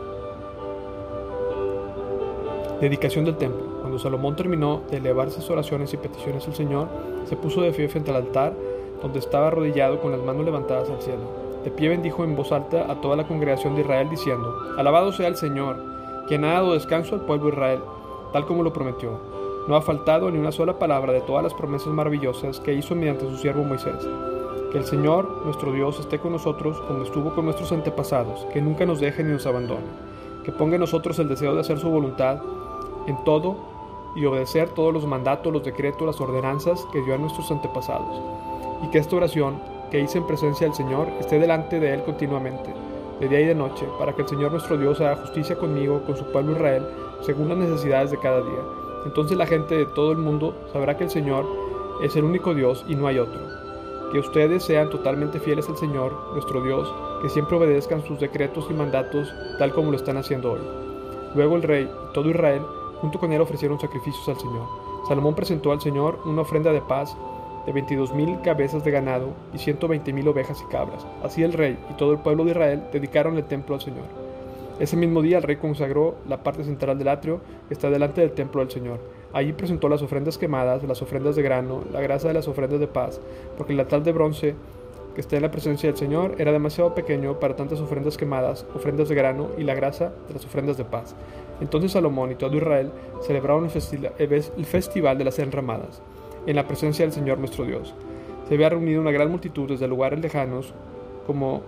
Dedicación 2.82 3.24
del 3.24 3.38
templo. 3.38 3.73
Cuando 3.84 4.00
Salomón 4.00 4.38
terminó 4.38 4.82
de 4.90 4.96
elevar 4.96 5.30
sus 5.30 5.50
oraciones 5.50 5.94
y 5.94 5.98
peticiones 5.98 6.48
al 6.48 6.56
Señor, 6.56 6.88
se 7.26 7.36
puso 7.36 7.60
de 7.60 7.74
pie 7.74 7.90
frente 7.90 8.12
al 8.12 8.18
altar, 8.18 8.54
donde 9.02 9.20
estaba 9.20 9.48
arrodillado 9.48 10.00
con 10.00 10.14
las 10.14 10.22
manos 10.22 10.46
levantadas 10.46 10.90
al 10.90 11.02
cielo. 11.02 11.20
De 11.66 11.70
pie 11.70 11.90
bendijo 11.90 12.24
en 12.24 12.34
voz 12.34 12.54
alta 12.54 12.90
a 12.90 13.02
toda 13.02 13.18
la 13.18 13.28
congregación 13.28 13.76
de 13.76 13.82
Israel, 13.82 14.10
diciendo, 14.10 14.56
Alabado 14.78 15.12
sea 15.12 15.28
el 15.28 15.36
Señor, 15.36 15.84
quien 16.30 16.46
ha 16.46 16.54
dado 16.54 16.76
descanso 16.76 17.16
al 17.16 17.26
pueblo 17.26 17.48
de 17.48 17.52
Israel, 17.52 17.80
tal 18.32 18.46
como 18.46 18.64
lo 18.64 18.72
prometió. 18.72 19.20
No 19.68 19.76
ha 19.76 19.82
faltado 19.82 20.32
ni 20.32 20.40
una 20.40 20.54
sola 20.54 20.80
palabra 20.80 21.12
de 21.12 21.20
todas 21.20 21.44
las 21.44 21.54
promesas 21.54 21.90
maravillosas 21.90 22.62
que 22.62 22.74
hizo 22.74 22.96
mediante 22.96 23.30
su 23.30 23.36
siervo 23.36 23.66
Moisés. 23.66 24.08
Que 24.72 24.78
el 24.78 24.86
Señor, 24.86 25.42
nuestro 25.44 25.74
Dios, 25.74 26.00
esté 26.00 26.20
con 26.20 26.32
nosotros 26.32 26.80
como 26.88 27.04
estuvo 27.04 27.36
con 27.36 27.44
nuestros 27.44 27.74
antepasados, 27.74 28.48
que 28.54 28.62
nunca 28.62 28.86
nos 28.86 29.02
deje 29.02 29.26
ni 29.26 29.34
nos 29.34 29.46
abandone, 29.46 29.84
que 30.46 30.54
ponga 30.54 30.76
en 30.76 30.82
nosotros 30.82 31.20
el 31.20 31.28
deseo 31.28 31.54
de 31.54 31.60
hacer 31.60 31.80
su 31.80 31.90
voluntad 31.90 32.40
en 33.08 33.22
todo 33.26 33.73
y 34.16 34.26
obedecer 34.26 34.70
todos 34.70 34.94
los 34.94 35.06
mandatos, 35.06 35.52
los 35.52 35.64
decretos, 35.64 36.06
las 36.06 36.22
ordenanzas 36.22 36.86
que 36.92 37.02
dio 37.02 37.16
a 37.16 37.18
nuestros 37.18 37.52
antepasados, 37.52 38.22
y 38.84 38.88
que 38.90 39.00
esta 39.00 39.16
oración 39.16 39.62
que 39.92 40.00
hice 40.00 40.18
en 40.18 40.28
presencia 40.28 40.68
del 40.68 40.76
Señor 40.76 41.08
esté 41.20 41.40
delante 41.40 41.80
de 41.80 41.94
Él 41.94 42.04
continuamente, 42.04 42.74
de 43.20 43.28
día 43.28 43.42
y 43.42 43.46
de 43.46 43.56
noche, 43.56 43.86
para 44.00 44.14
que 44.14 44.24
el 44.24 44.28
Señor 44.28 44.52
nuestro 44.52 44.78
Dios 44.78 45.00
haga 45.02 45.18
justicia 45.18 45.58
conmigo, 45.58 46.02
con 46.06 46.18
su 46.18 46.26
pueblo 46.32 46.54
Israel, 46.54 46.86
según 47.22 47.50
las 47.50 47.58
necesidades 47.58 48.12
de 48.12 48.20
cada 48.20 48.42
día. 48.42 48.64
Entonces 49.06 49.38
la 49.38 49.46
gente 49.46 49.76
de 49.76 49.86
todo 49.86 50.12
el 50.12 50.18
mundo 50.18 50.56
sabrá 50.72 50.98
que 50.98 51.06
el 51.06 51.10
Señor 51.10 51.46
es 52.02 52.16
el 52.16 52.24
único 52.24 52.54
Dios 52.54 52.86
y 52.88 52.96
no 52.96 53.08
hay 53.08 53.20
otro 53.20 53.64
que 54.14 54.20
ustedes 54.20 54.64
sean 54.64 54.92
totalmente 54.92 55.40
fieles 55.40 55.68
al 55.70 55.76
Señor, 55.76 56.16
nuestro 56.34 56.62
Dios, 56.62 56.94
que 57.24 57.30
siempre 57.30 57.58
obedezcan 57.58 58.06
sus 58.06 58.20
decretos 58.20 58.68
y 58.70 58.74
mandatos 58.74 59.34
tal 59.58 59.74
como 59.74 59.90
lo 59.90 59.98
están 59.98 60.18
haciendo 60.18 60.52
hoy. 60.52 60.62
Luego 61.34 61.56
el 61.56 61.64
rey 61.64 61.90
todo 62.14 62.30
Israel, 62.30 62.62
junto 63.04 63.20
con 63.20 63.34
él, 63.34 63.42
ofrecieron 63.42 63.80
sacrificios 63.80 64.28
al 64.30 64.40
Señor. 64.40 64.66
Salomón 65.08 65.36
presentó 65.36 65.74
al 65.74 65.82
Señor 65.82 66.22
una 66.24 66.44
ofrenda 66.44 66.72
de 66.72 66.80
paz 66.80 67.18
de 67.66 67.74
22.000 67.74 68.42
cabezas 68.42 68.84
de 68.84 68.92
ganado 68.92 69.34
y 69.54 69.58
120.000 69.58 70.28
ovejas 70.28 70.64
y 70.66 70.72
cabras. 70.72 71.06
Así 71.22 71.44
el 71.44 71.52
rey 71.52 71.78
y 71.90 71.94
todo 71.96 72.14
el 72.14 72.20
pueblo 72.20 72.46
de 72.46 72.52
Israel 72.52 72.84
dedicaron 72.94 73.36
el 73.36 73.44
templo 73.44 73.76
al 73.76 73.82
Señor. 73.82 74.06
Ese 74.80 74.96
mismo 74.96 75.22
día 75.22 75.38
el 75.38 75.44
rey 75.44 75.58
consagró 75.58 76.16
la 76.28 76.44
parte 76.44 76.64
central 76.64 76.98
del 76.98 77.10
atrio 77.10 77.42
que 77.68 77.74
está 77.74 77.90
delante 77.90 78.22
del 78.22 78.32
templo 78.32 78.62
del 78.62 78.72
Señor 78.72 79.00
Allí 79.34 79.52
presentó 79.52 79.90
las 79.90 80.04
ofrendas 80.04 80.38
quemadas, 80.38 80.84
las 80.84 81.02
ofrendas 81.02 81.36
de 81.36 81.42
grano, 81.42 81.84
la 81.92 82.02
grasa 82.02 82.28
de 82.28 82.36
las 82.36 82.48
ofrendas 82.48 82.80
de 82.80 82.86
paz, 82.86 83.20
porque 83.58 83.74
el 83.74 83.80
altar 83.80 84.04
de 84.04 84.12
bronce 84.12 84.56
que 85.16 85.22
está 85.22 85.36
en 85.36 85.42
la 85.42 85.50
presencia 85.50 85.90
del 85.90 85.98
Señor 85.98 86.36
era 86.38 86.52
demasiado 86.52 86.94
pequeño 86.94 87.40
para 87.40 87.56
tantas 87.56 87.80
ofrendas 87.80 88.16
quemadas, 88.16 88.64
ofrendas 88.76 89.10
de 89.10 89.16
grano 89.16 89.50
y 89.58 89.64
la 89.64 89.74
grasa 89.74 90.14
de 90.28 90.36
las 90.36 90.46
ofrendas 90.46 90.78
de 90.78 90.86
paz. 90.86 91.16
Entonces 91.62 91.92
Salomón 91.92 92.32
y 92.32 92.36
todo 92.36 92.56
Israel 92.56 92.92
celebraron 93.22 93.66
el, 93.66 94.66
festival 94.66 95.18
de 95.18 95.24
las 95.24 95.40
enramadas, 95.40 96.02
en 96.46 96.56
la 96.56 96.68
presencia 96.68 97.06
del 97.06 97.14
Señor 97.14 97.38
nuestro 97.38 97.66
Dios. 97.66 97.94
Se 98.48 98.56
había 98.56 98.70
reunido 98.70 99.02
una 99.02 99.12
gran 99.12 99.30
multitud 99.30 99.70
desde 99.70 99.88
lugares 99.88 100.20
lejanos, 100.20 100.74
como 101.26 101.62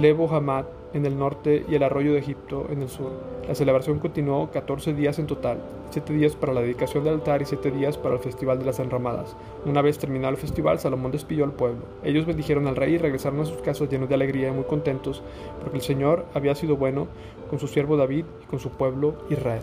Lebo 0.00 0.28
Hamad, 0.34 0.64
en 0.92 1.06
el 1.06 1.18
norte 1.18 1.64
y 1.68 1.74
el 1.74 1.82
arroyo 1.82 2.12
de 2.12 2.18
Egipto 2.18 2.66
en 2.70 2.82
el 2.82 2.88
sur. 2.88 3.10
La 3.46 3.54
celebración 3.54 3.98
continuó 3.98 4.50
14 4.50 4.94
días 4.94 5.18
en 5.18 5.26
total, 5.26 5.58
7 5.90 6.12
días 6.12 6.34
para 6.34 6.52
la 6.52 6.62
dedicación 6.62 7.04
del 7.04 7.14
altar 7.14 7.42
y 7.42 7.44
7 7.44 7.70
días 7.70 7.96
para 7.96 8.14
el 8.16 8.20
festival 8.20 8.58
de 8.58 8.64
las 8.64 8.80
enramadas. 8.80 9.36
Una 9.64 9.82
vez 9.82 9.98
terminado 9.98 10.32
el 10.32 10.40
festival, 10.40 10.78
Salomón 10.78 11.12
despidió 11.12 11.44
al 11.44 11.52
pueblo. 11.52 11.82
Ellos 12.02 12.26
bendijeron 12.26 12.66
al 12.66 12.76
rey 12.76 12.94
y 12.94 12.98
regresaron 12.98 13.40
a 13.40 13.44
sus 13.44 13.58
casas 13.62 13.90
llenos 13.90 14.08
de 14.08 14.14
alegría 14.14 14.48
y 14.48 14.52
muy 14.52 14.64
contentos, 14.64 15.22
porque 15.60 15.78
el 15.78 15.82
Señor 15.82 16.26
había 16.34 16.54
sido 16.54 16.76
bueno 16.76 17.08
con 17.48 17.58
su 17.58 17.68
siervo 17.68 17.96
David 17.96 18.24
y 18.42 18.46
con 18.46 18.58
su 18.58 18.70
pueblo 18.70 19.14
Israel. 19.30 19.62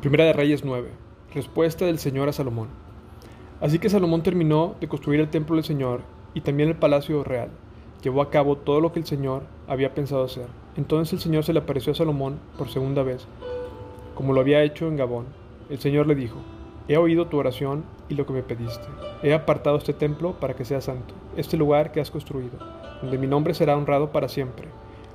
Primera 0.00 0.24
de 0.24 0.32
Reyes 0.32 0.64
9. 0.64 1.07
Respuesta 1.34 1.84
del 1.84 1.98
Señor 1.98 2.30
a 2.30 2.32
Salomón. 2.32 2.68
Así 3.60 3.78
que 3.78 3.90
Salomón 3.90 4.22
terminó 4.22 4.76
de 4.80 4.88
construir 4.88 5.20
el 5.20 5.28
templo 5.28 5.56
del 5.56 5.64
Señor 5.64 6.00
y 6.32 6.40
también 6.40 6.70
el 6.70 6.76
palacio 6.76 7.22
real. 7.22 7.50
Llevó 8.02 8.22
a 8.22 8.30
cabo 8.30 8.56
todo 8.56 8.80
lo 8.80 8.92
que 8.92 9.00
el 9.00 9.04
Señor 9.04 9.42
había 9.66 9.92
pensado 9.92 10.24
hacer. 10.24 10.46
Entonces 10.78 11.12
el 11.12 11.18
Señor 11.20 11.44
se 11.44 11.52
le 11.52 11.58
apareció 11.58 11.92
a 11.92 11.96
Salomón 11.96 12.38
por 12.56 12.70
segunda 12.70 13.02
vez, 13.02 13.26
como 14.14 14.32
lo 14.32 14.40
había 14.40 14.62
hecho 14.62 14.88
en 14.88 14.96
Gabón. 14.96 15.26
El 15.68 15.78
Señor 15.78 16.06
le 16.06 16.14
dijo, 16.14 16.38
He 16.88 16.96
oído 16.96 17.26
tu 17.26 17.36
oración 17.36 17.84
y 18.08 18.14
lo 18.14 18.24
que 18.24 18.32
me 18.32 18.42
pediste. 18.42 18.86
He 19.22 19.34
apartado 19.34 19.76
este 19.76 19.92
templo 19.92 20.32
para 20.40 20.56
que 20.56 20.64
sea 20.64 20.80
santo, 20.80 21.12
este 21.36 21.58
lugar 21.58 21.92
que 21.92 22.00
has 22.00 22.10
construido, 22.10 22.58
donde 23.02 23.18
mi 23.18 23.26
nombre 23.26 23.52
será 23.52 23.76
honrado 23.76 24.12
para 24.12 24.28
siempre. 24.28 24.68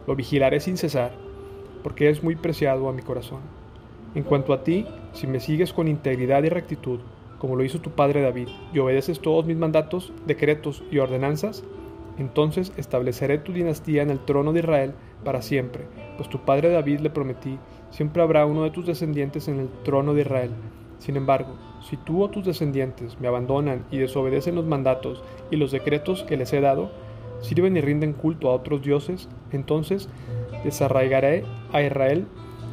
Lo 0.05 0.15
vigilaré 0.15 0.59
sin 0.59 0.77
cesar, 0.77 1.13
porque 1.81 2.11
es 2.11 2.21
muy 2.21 2.35
preciado 2.35 2.87
a 2.87 2.93
mi 2.93 3.01
corazón. 3.01 3.62
En 4.15 4.23
cuanto 4.23 4.53
a 4.53 4.63
ti, 4.63 4.85
si 5.13 5.27
me 5.27 5.39
sigues 5.39 5.73
con 5.73 5.87
integridad 5.87 6.43
y 6.43 6.49
rectitud, 6.49 6.99
como 7.39 7.55
lo 7.55 7.63
hizo 7.63 7.79
tu 7.79 7.91
padre 7.91 8.21
David, 8.21 8.47
y 8.73 8.79
obedeces 8.79 9.19
todos 9.19 9.45
mis 9.45 9.57
mandatos, 9.57 10.13
decretos 10.25 10.83
y 10.91 10.99
ordenanzas, 10.99 11.63
entonces 12.17 12.71
estableceré 12.77 13.39
tu 13.39 13.53
dinastía 13.53 14.03
en 14.03 14.11
el 14.11 14.19
trono 14.19 14.53
de 14.53 14.59
Israel 14.59 14.93
para 15.23 15.41
siempre, 15.41 15.85
pues 16.15 16.29
tu 16.29 16.39
padre 16.39 16.69
David 16.69 16.99
le 16.99 17.09
prometí, 17.09 17.57
siempre 17.89 18.21
habrá 18.21 18.45
uno 18.45 18.63
de 18.63 18.71
tus 18.71 18.85
descendientes 18.85 19.47
en 19.47 19.59
el 19.59 19.69
trono 19.83 20.13
de 20.13 20.21
Israel. 20.21 20.51
Sin 20.99 21.17
embargo, 21.17 21.55
si 21.81 21.97
tú 21.97 22.23
o 22.23 22.29
tus 22.29 22.45
descendientes 22.45 23.19
me 23.19 23.27
abandonan 23.27 23.83
y 23.91 23.97
desobedecen 23.97 24.55
los 24.55 24.65
mandatos 24.65 25.23
y 25.51 25.57
los 25.57 25.71
decretos 25.71 26.23
que 26.23 26.37
les 26.37 26.53
he 26.53 26.61
dado, 26.61 26.91
sirven 27.41 27.75
y 27.75 27.81
rinden 27.81 28.13
culto 28.13 28.49
a 28.49 28.53
otros 28.53 28.83
dioses, 28.83 29.27
entonces 29.51 30.07
desarraigaré 30.63 31.43
a 31.73 31.81
Israel 31.81 32.27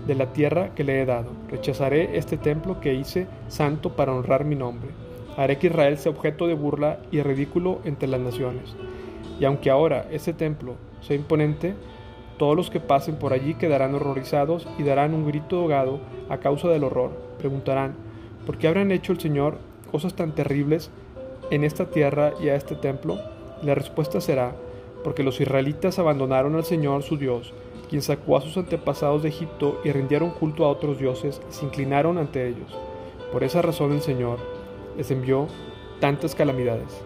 de 0.07 0.15
la 0.15 0.33
tierra 0.33 0.75
que 0.75 0.85
le 0.85 1.01
he 1.01 1.07
dado. 1.07 1.31
Rechazaré 1.51 2.17
este 2.17 2.37
templo 2.37 2.81
que 2.81 2.95
hice 2.95 3.27
santo 3.49 3.97
para 3.97 4.13
honrar 4.15 4.45
mi 4.45 4.57
nombre. 4.57 4.91
Haré 5.37 5.59
que 5.59 5.69
Israel 5.69 5.99
sea 5.99 6.13
objeto 6.13 6.47
de 6.47 6.55
burla 6.55 6.99
y 7.11 7.23
ridículo 7.23 7.81
entre 7.85 8.09
las 8.09 8.21
naciones. 8.21 8.75
Y 9.39 9.45
aunque 9.45 9.71
ahora 9.71 10.07
este 10.11 10.33
templo 10.33 10.75
sea 11.01 11.17
imponente, 11.17 11.75
todos 12.39 12.57
los 12.57 12.71
que 12.71 12.81
pasen 12.81 13.17
por 13.17 13.33
allí 13.33 13.55
quedarán 13.55 13.95
horrorizados 13.95 14.67
y 14.79 14.83
darán 14.83 15.15
un 15.15 15.27
grito 15.27 15.61
ahogado 15.61 16.01
a 16.29 16.39
causa 16.39 16.69
del 16.69 16.85
horror. 16.85 17.11
Preguntarán, 17.39 17.95
¿por 18.47 18.59
qué 18.59 18.69
habrán 18.69 18.93
hecho 18.93 19.13
el 19.13 19.21
Señor 19.21 19.59
cosas 19.91 20.15
tan 20.15 20.35
terribles 20.35 20.91
en 21.51 21.65
esta 21.65 21.87
tierra 21.87 22.33
y 22.41 22.49
a 22.49 22.55
este 22.55 22.75
templo? 22.75 23.19
la 23.63 23.75
respuesta 23.75 24.21
será, 24.21 24.55
porque 25.05 25.23
los 25.23 25.41
israelitas 25.41 25.99
abandonaron 25.99 26.55
al 26.55 26.65
Señor 26.65 27.03
su 27.03 27.17
Dios 27.17 27.53
quien 27.91 28.03
sacó 28.03 28.37
a 28.37 28.41
sus 28.41 28.57
antepasados 28.57 29.25
de 29.25 29.31
Egipto 29.31 29.81
y 29.85 29.91
rindieron 29.91 30.31
culto 30.31 30.65
a 30.65 30.69
otros 30.69 31.01
dioses 31.01 31.43
y 31.51 31.53
se 31.53 31.67
inclinaron 31.67 32.19
ante 32.19 32.47
ellos. 32.47 32.73
Por 33.33 33.43
esa 33.43 33.63
razón 33.63 33.91
el 33.91 34.01
Señor 34.01 34.39
les 34.97 35.11
envió 35.11 35.49
tantas 35.99 36.37
calamidades. 36.37 37.03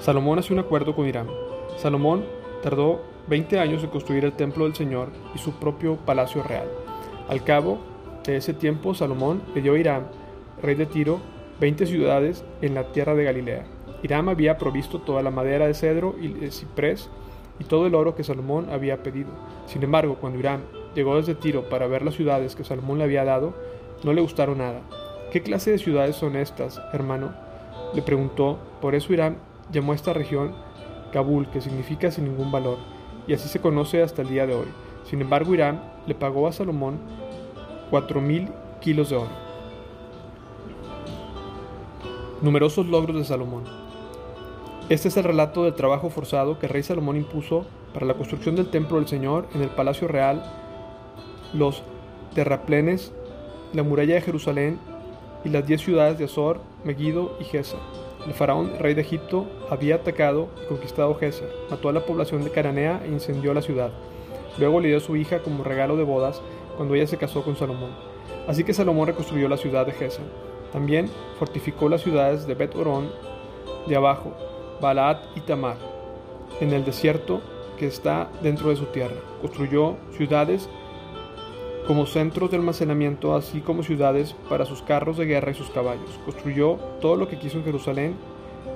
Salomón 0.00 0.38
hace 0.38 0.54
un 0.54 0.60
acuerdo 0.60 0.96
con 0.96 1.06
Irán. 1.06 1.28
Salomón 1.76 2.24
tardó 2.62 3.02
20 3.26 3.58
años 3.60 3.84
en 3.84 3.90
construir 3.90 4.24
el 4.24 4.32
templo 4.32 4.64
del 4.64 4.74
Señor 4.74 5.10
y 5.34 5.38
su 5.38 5.52
propio 5.52 5.96
palacio 5.96 6.42
real. 6.42 6.68
Al 7.28 7.44
cabo 7.44 7.78
de 8.24 8.38
ese 8.38 8.54
tiempo, 8.54 8.94
Salomón 8.94 9.42
le 9.54 9.60
dio 9.60 9.74
a 9.74 9.78
Irán, 9.78 10.06
rey 10.62 10.74
de 10.74 10.86
Tiro, 10.86 11.20
20 11.60 11.84
ciudades 11.84 12.44
en 12.62 12.74
la 12.74 12.92
tierra 12.92 13.14
de 13.14 13.24
Galilea. 13.24 13.66
Irán 14.02 14.30
había 14.30 14.56
provisto 14.56 15.00
toda 15.00 15.22
la 15.22 15.30
madera 15.30 15.66
de 15.66 15.74
cedro 15.74 16.14
y 16.18 16.28
de 16.28 16.50
ciprés 16.50 17.10
y 17.58 17.64
todo 17.64 17.86
el 17.86 17.94
oro 17.94 18.14
que 18.14 18.24
Salomón 18.24 18.68
había 18.70 19.02
pedido. 19.02 19.30
Sin 19.66 19.82
embargo, 19.82 20.16
cuando 20.20 20.38
Irán 20.38 20.62
llegó 20.94 21.16
desde 21.16 21.34
Tiro 21.34 21.68
para 21.68 21.86
ver 21.86 22.02
las 22.02 22.14
ciudades 22.14 22.54
que 22.54 22.64
Salomón 22.64 22.98
le 22.98 23.04
había 23.04 23.24
dado, 23.24 23.54
no 24.04 24.12
le 24.12 24.20
gustaron 24.20 24.58
nada. 24.58 24.80
¿Qué 25.32 25.42
clase 25.42 25.70
de 25.70 25.78
ciudades 25.78 26.16
son 26.16 26.36
estas, 26.36 26.80
hermano? 26.92 27.32
Le 27.94 28.02
preguntó. 28.02 28.58
Por 28.80 28.94
eso 28.94 29.12
Irán 29.12 29.38
llamó 29.72 29.92
a 29.92 29.96
esta 29.96 30.12
región 30.12 30.54
Kabul, 31.12 31.48
que 31.50 31.60
significa 31.60 32.10
sin 32.10 32.24
ningún 32.24 32.52
valor, 32.52 32.78
y 33.26 33.34
así 33.34 33.48
se 33.48 33.60
conoce 33.60 34.02
hasta 34.02 34.22
el 34.22 34.28
día 34.28 34.46
de 34.46 34.54
hoy. 34.54 34.68
Sin 35.04 35.20
embargo, 35.20 35.54
Irán 35.54 35.82
le 36.06 36.14
pagó 36.14 36.46
a 36.46 36.52
Salomón 36.52 36.98
4.000 37.90 38.48
kilos 38.80 39.10
de 39.10 39.16
oro. 39.16 39.48
Numerosos 42.42 42.86
logros 42.86 43.16
de 43.16 43.24
Salomón. 43.24 43.77
Este 44.88 45.08
es 45.08 45.18
el 45.18 45.24
relato 45.24 45.64
del 45.64 45.74
trabajo 45.74 46.08
forzado 46.08 46.58
que 46.58 46.66
rey 46.66 46.82
Salomón 46.82 47.18
impuso 47.18 47.66
para 47.92 48.06
la 48.06 48.14
construcción 48.14 48.56
del 48.56 48.70
templo 48.70 48.96
del 48.96 49.06
Señor 49.06 49.46
en 49.54 49.60
el 49.60 49.68
Palacio 49.68 50.08
Real, 50.08 50.42
los 51.52 51.82
terraplenes, 52.34 53.12
la 53.74 53.82
muralla 53.82 54.14
de 54.14 54.22
Jerusalén 54.22 54.78
y 55.44 55.50
las 55.50 55.66
diez 55.66 55.82
ciudades 55.82 56.16
de 56.16 56.24
Azor, 56.24 56.62
Megiddo 56.84 57.36
y 57.38 57.44
Gesa. 57.44 57.76
El 58.26 58.32
faraón, 58.32 58.78
rey 58.78 58.94
de 58.94 59.02
Egipto, 59.02 59.46
había 59.68 59.96
atacado 59.96 60.48
y 60.64 60.68
conquistado 60.68 61.14
Geser, 61.16 61.50
mató 61.68 61.90
a 61.90 61.92
la 61.92 62.06
población 62.06 62.42
de 62.42 62.50
Cananea 62.50 63.02
e 63.04 63.08
incendió 63.08 63.52
la 63.52 63.60
ciudad. 63.60 63.90
Luego 64.56 64.80
le 64.80 64.88
dio 64.88 64.96
a 64.96 65.00
su 65.00 65.16
hija 65.16 65.42
como 65.42 65.64
regalo 65.64 65.98
de 65.98 66.04
bodas 66.04 66.40
cuando 66.78 66.94
ella 66.94 67.06
se 67.06 67.18
casó 67.18 67.42
con 67.42 67.56
Salomón. 67.56 67.90
Así 68.46 68.64
que 68.64 68.72
Salomón 68.72 69.08
reconstruyó 69.08 69.50
la 69.50 69.58
ciudad 69.58 69.84
de 69.84 69.92
Geser. 69.92 70.24
También 70.72 71.10
fortificó 71.38 71.90
las 71.90 72.00
ciudades 72.00 72.46
de 72.46 72.54
Bet 72.54 72.74
Orón, 72.74 73.10
de 73.86 73.94
abajo, 73.96 74.32
Balaat 74.80 75.36
y 75.36 75.40
Tamar, 75.40 75.76
en 76.60 76.72
el 76.72 76.84
desierto 76.84 77.40
que 77.78 77.86
está 77.86 78.28
dentro 78.42 78.70
de 78.70 78.76
su 78.76 78.86
tierra. 78.86 79.16
Construyó 79.40 79.96
ciudades 80.16 80.68
como 81.86 82.06
centros 82.06 82.50
de 82.50 82.58
almacenamiento, 82.58 83.34
así 83.34 83.60
como 83.60 83.82
ciudades 83.82 84.34
para 84.48 84.66
sus 84.66 84.82
carros 84.82 85.16
de 85.16 85.24
guerra 85.24 85.52
y 85.52 85.54
sus 85.54 85.70
caballos. 85.70 86.18
Construyó 86.24 86.74
todo 87.00 87.16
lo 87.16 87.28
que 87.28 87.38
quiso 87.38 87.58
en 87.58 87.64
Jerusalén, 87.64 88.16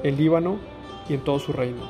en 0.03 0.17
Líbano 0.17 0.57
y 1.09 1.15
en 1.15 1.21
todo 1.21 1.39
su 1.39 1.53
reino. 1.53 1.83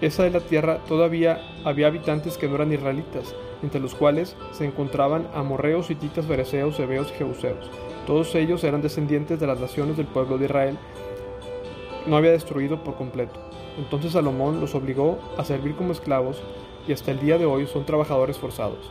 Esa 0.00 0.24
de 0.24 0.30
la 0.30 0.40
tierra 0.40 0.78
todavía 0.88 1.40
había 1.64 1.88
habitantes 1.88 2.38
que 2.38 2.48
no 2.48 2.54
eran 2.56 2.72
israelitas, 2.72 3.34
entre 3.62 3.80
los 3.80 3.94
cuales 3.94 4.36
se 4.52 4.64
encontraban 4.64 5.28
amorreos, 5.34 5.90
hititas, 5.90 6.26
fereceos, 6.26 6.78
hebeos 6.78 7.10
y 7.10 7.18
jebuseos. 7.18 7.70
Todos 8.06 8.34
ellos 8.34 8.64
eran 8.64 8.80
descendientes 8.80 9.38
de 9.38 9.46
las 9.46 9.60
naciones 9.60 9.96
del 9.96 10.06
pueblo 10.06 10.38
de 10.38 10.46
Israel, 10.46 10.78
no 12.08 12.16
había 12.16 12.32
destruido 12.32 12.82
por 12.82 12.96
completo. 12.96 13.38
Entonces 13.78 14.12
Salomón 14.12 14.60
los 14.60 14.74
obligó 14.74 15.18
a 15.36 15.44
servir 15.44 15.76
como 15.76 15.92
esclavos 15.92 16.42
y 16.88 16.92
hasta 16.92 17.10
el 17.10 17.20
día 17.20 17.38
de 17.38 17.46
hoy 17.46 17.66
son 17.66 17.84
trabajadores 17.84 18.38
forzados. 18.38 18.90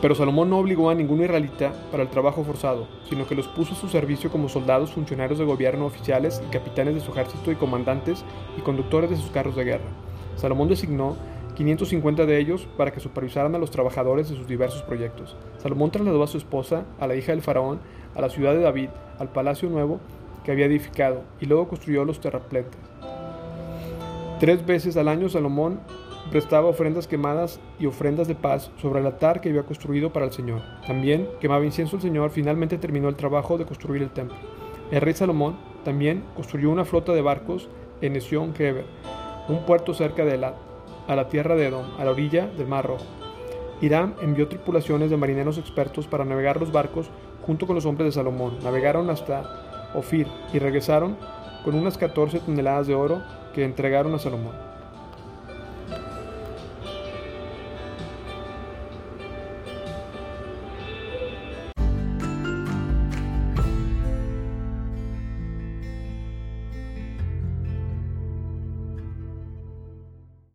Pero 0.00 0.14
Salomón 0.16 0.50
no 0.50 0.58
obligó 0.58 0.90
a 0.90 0.94
ningún 0.94 1.22
israelita 1.22 1.72
para 1.92 2.02
el 2.02 2.08
trabajo 2.08 2.42
forzado, 2.42 2.88
sino 3.08 3.26
que 3.26 3.36
los 3.36 3.46
puso 3.46 3.72
a 3.72 3.76
su 3.76 3.88
servicio 3.88 4.30
como 4.30 4.48
soldados, 4.48 4.92
funcionarios 4.92 5.38
de 5.38 5.44
gobierno, 5.44 5.86
oficiales 5.86 6.42
y 6.44 6.50
capitanes 6.50 6.94
de 6.94 7.00
su 7.00 7.12
ejército 7.12 7.52
y 7.52 7.54
comandantes 7.56 8.24
y 8.58 8.62
conductores 8.62 9.10
de 9.10 9.16
sus 9.16 9.30
carros 9.30 9.54
de 9.54 9.64
guerra. 9.64 9.88
Salomón 10.34 10.68
designó 10.68 11.16
550 11.54 12.26
de 12.26 12.38
ellos 12.38 12.66
para 12.76 12.90
que 12.90 12.98
supervisaran 12.98 13.54
a 13.54 13.58
los 13.58 13.70
trabajadores 13.70 14.28
de 14.28 14.36
sus 14.36 14.48
diversos 14.48 14.82
proyectos. 14.82 15.36
Salomón 15.58 15.92
trasladó 15.92 16.22
a 16.24 16.26
su 16.26 16.38
esposa, 16.38 16.84
a 16.98 17.06
la 17.06 17.14
hija 17.14 17.30
del 17.30 17.42
faraón, 17.42 17.78
a 18.16 18.20
la 18.20 18.28
ciudad 18.28 18.54
de 18.54 18.60
David, 18.62 18.88
al 19.18 19.28
palacio 19.28 19.68
nuevo 19.68 20.00
que 20.44 20.52
había 20.52 20.66
edificado, 20.66 21.22
y 21.40 21.46
luego 21.46 21.68
construyó 21.68 22.04
los 22.04 22.20
terrapletes. 22.20 22.78
Tres 24.40 24.64
veces 24.66 24.96
al 24.96 25.08
año 25.08 25.28
Salomón 25.28 25.80
prestaba 26.30 26.68
ofrendas 26.68 27.06
quemadas 27.06 27.60
y 27.78 27.86
ofrendas 27.86 28.26
de 28.28 28.34
paz 28.34 28.70
sobre 28.80 29.00
el 29.00 29.06
altar 29.06 29.40
que 29.40 29.50
había 29.50 29.64
construido 29.64 30.12
para 30.12 30.26
el 30.26 30.32
Señor. 30.32 30.62
También 30.86 31.28
quemaba 31.40 31.64
incienso 31.64 31.96
al 31.96 32.02
Señor, 32.02 32.30
finalmente 32.30 32.78
terminó 32.78 33.08
el 33.08 33.16
trabajo 33.16 33.58
de 33.58 33.66
construir 33.66 34.02
el 34.02 34.10
templo. 34.10 34.36
El 34.90 35.00
rey 35.00 35.14
Salomón 35.14 35.56
también 35.84 36.24
construyó 36.34 36.70
una 36.70 36.84
flota 36.84 37.12
de 37.12 37.22
barcos 37.22 37.68
en 38.00 38.16
Esión 38.16 38.54
Geber, 38.54 38.86
un 39.48 39.64
puerto 39.64 39.94
cerca 39.94 40.24
de 40.24 40.34
Elat, 40.34 40.54
a 41.08 41.16
la 41.16 41.28
tierra 41.28 41.54
de 41.54 41.66
Edom, 41.66 41.86
a 41.98 42.04
la 42.04 42.12
orilla 42.12 42.46
del 42.46 42.66
Mar 42.66 42.86
Rojo. 42.86 43.04
Irán 43.80 44.14
envió 44.22 44.48
tripulaciones 44.48 45.10
de 45.10 45.16
marineros 45.16 45.58
expertos 45.58 46.06
para 46.06 46.24
navegar 46.24 46.60
los 46.60 46.72
barcos 46.72 47.10
junto 47.44 47.66
con 47.66 47.74
los 47.74 47.84
hombres 47.84 48.06
de 48.06 48.12
Salomón. 48.12 48.58
Navegaron 48.62 49.10
hasta 49.10 49.61
Ofir 49.94 50.26
y 50.52 50.58
regresaron 50.58 51.16
con 51.64 51.74
unas 51.74 51.98
14 51.98 52.40
toneladas 52.40 52.86
de 52.86 52.94
oro 52.94 53.22
que 53.54 53.64
entregaron 53.64 54.14
a 54.14 54.18
Salomón. 54.18 54.71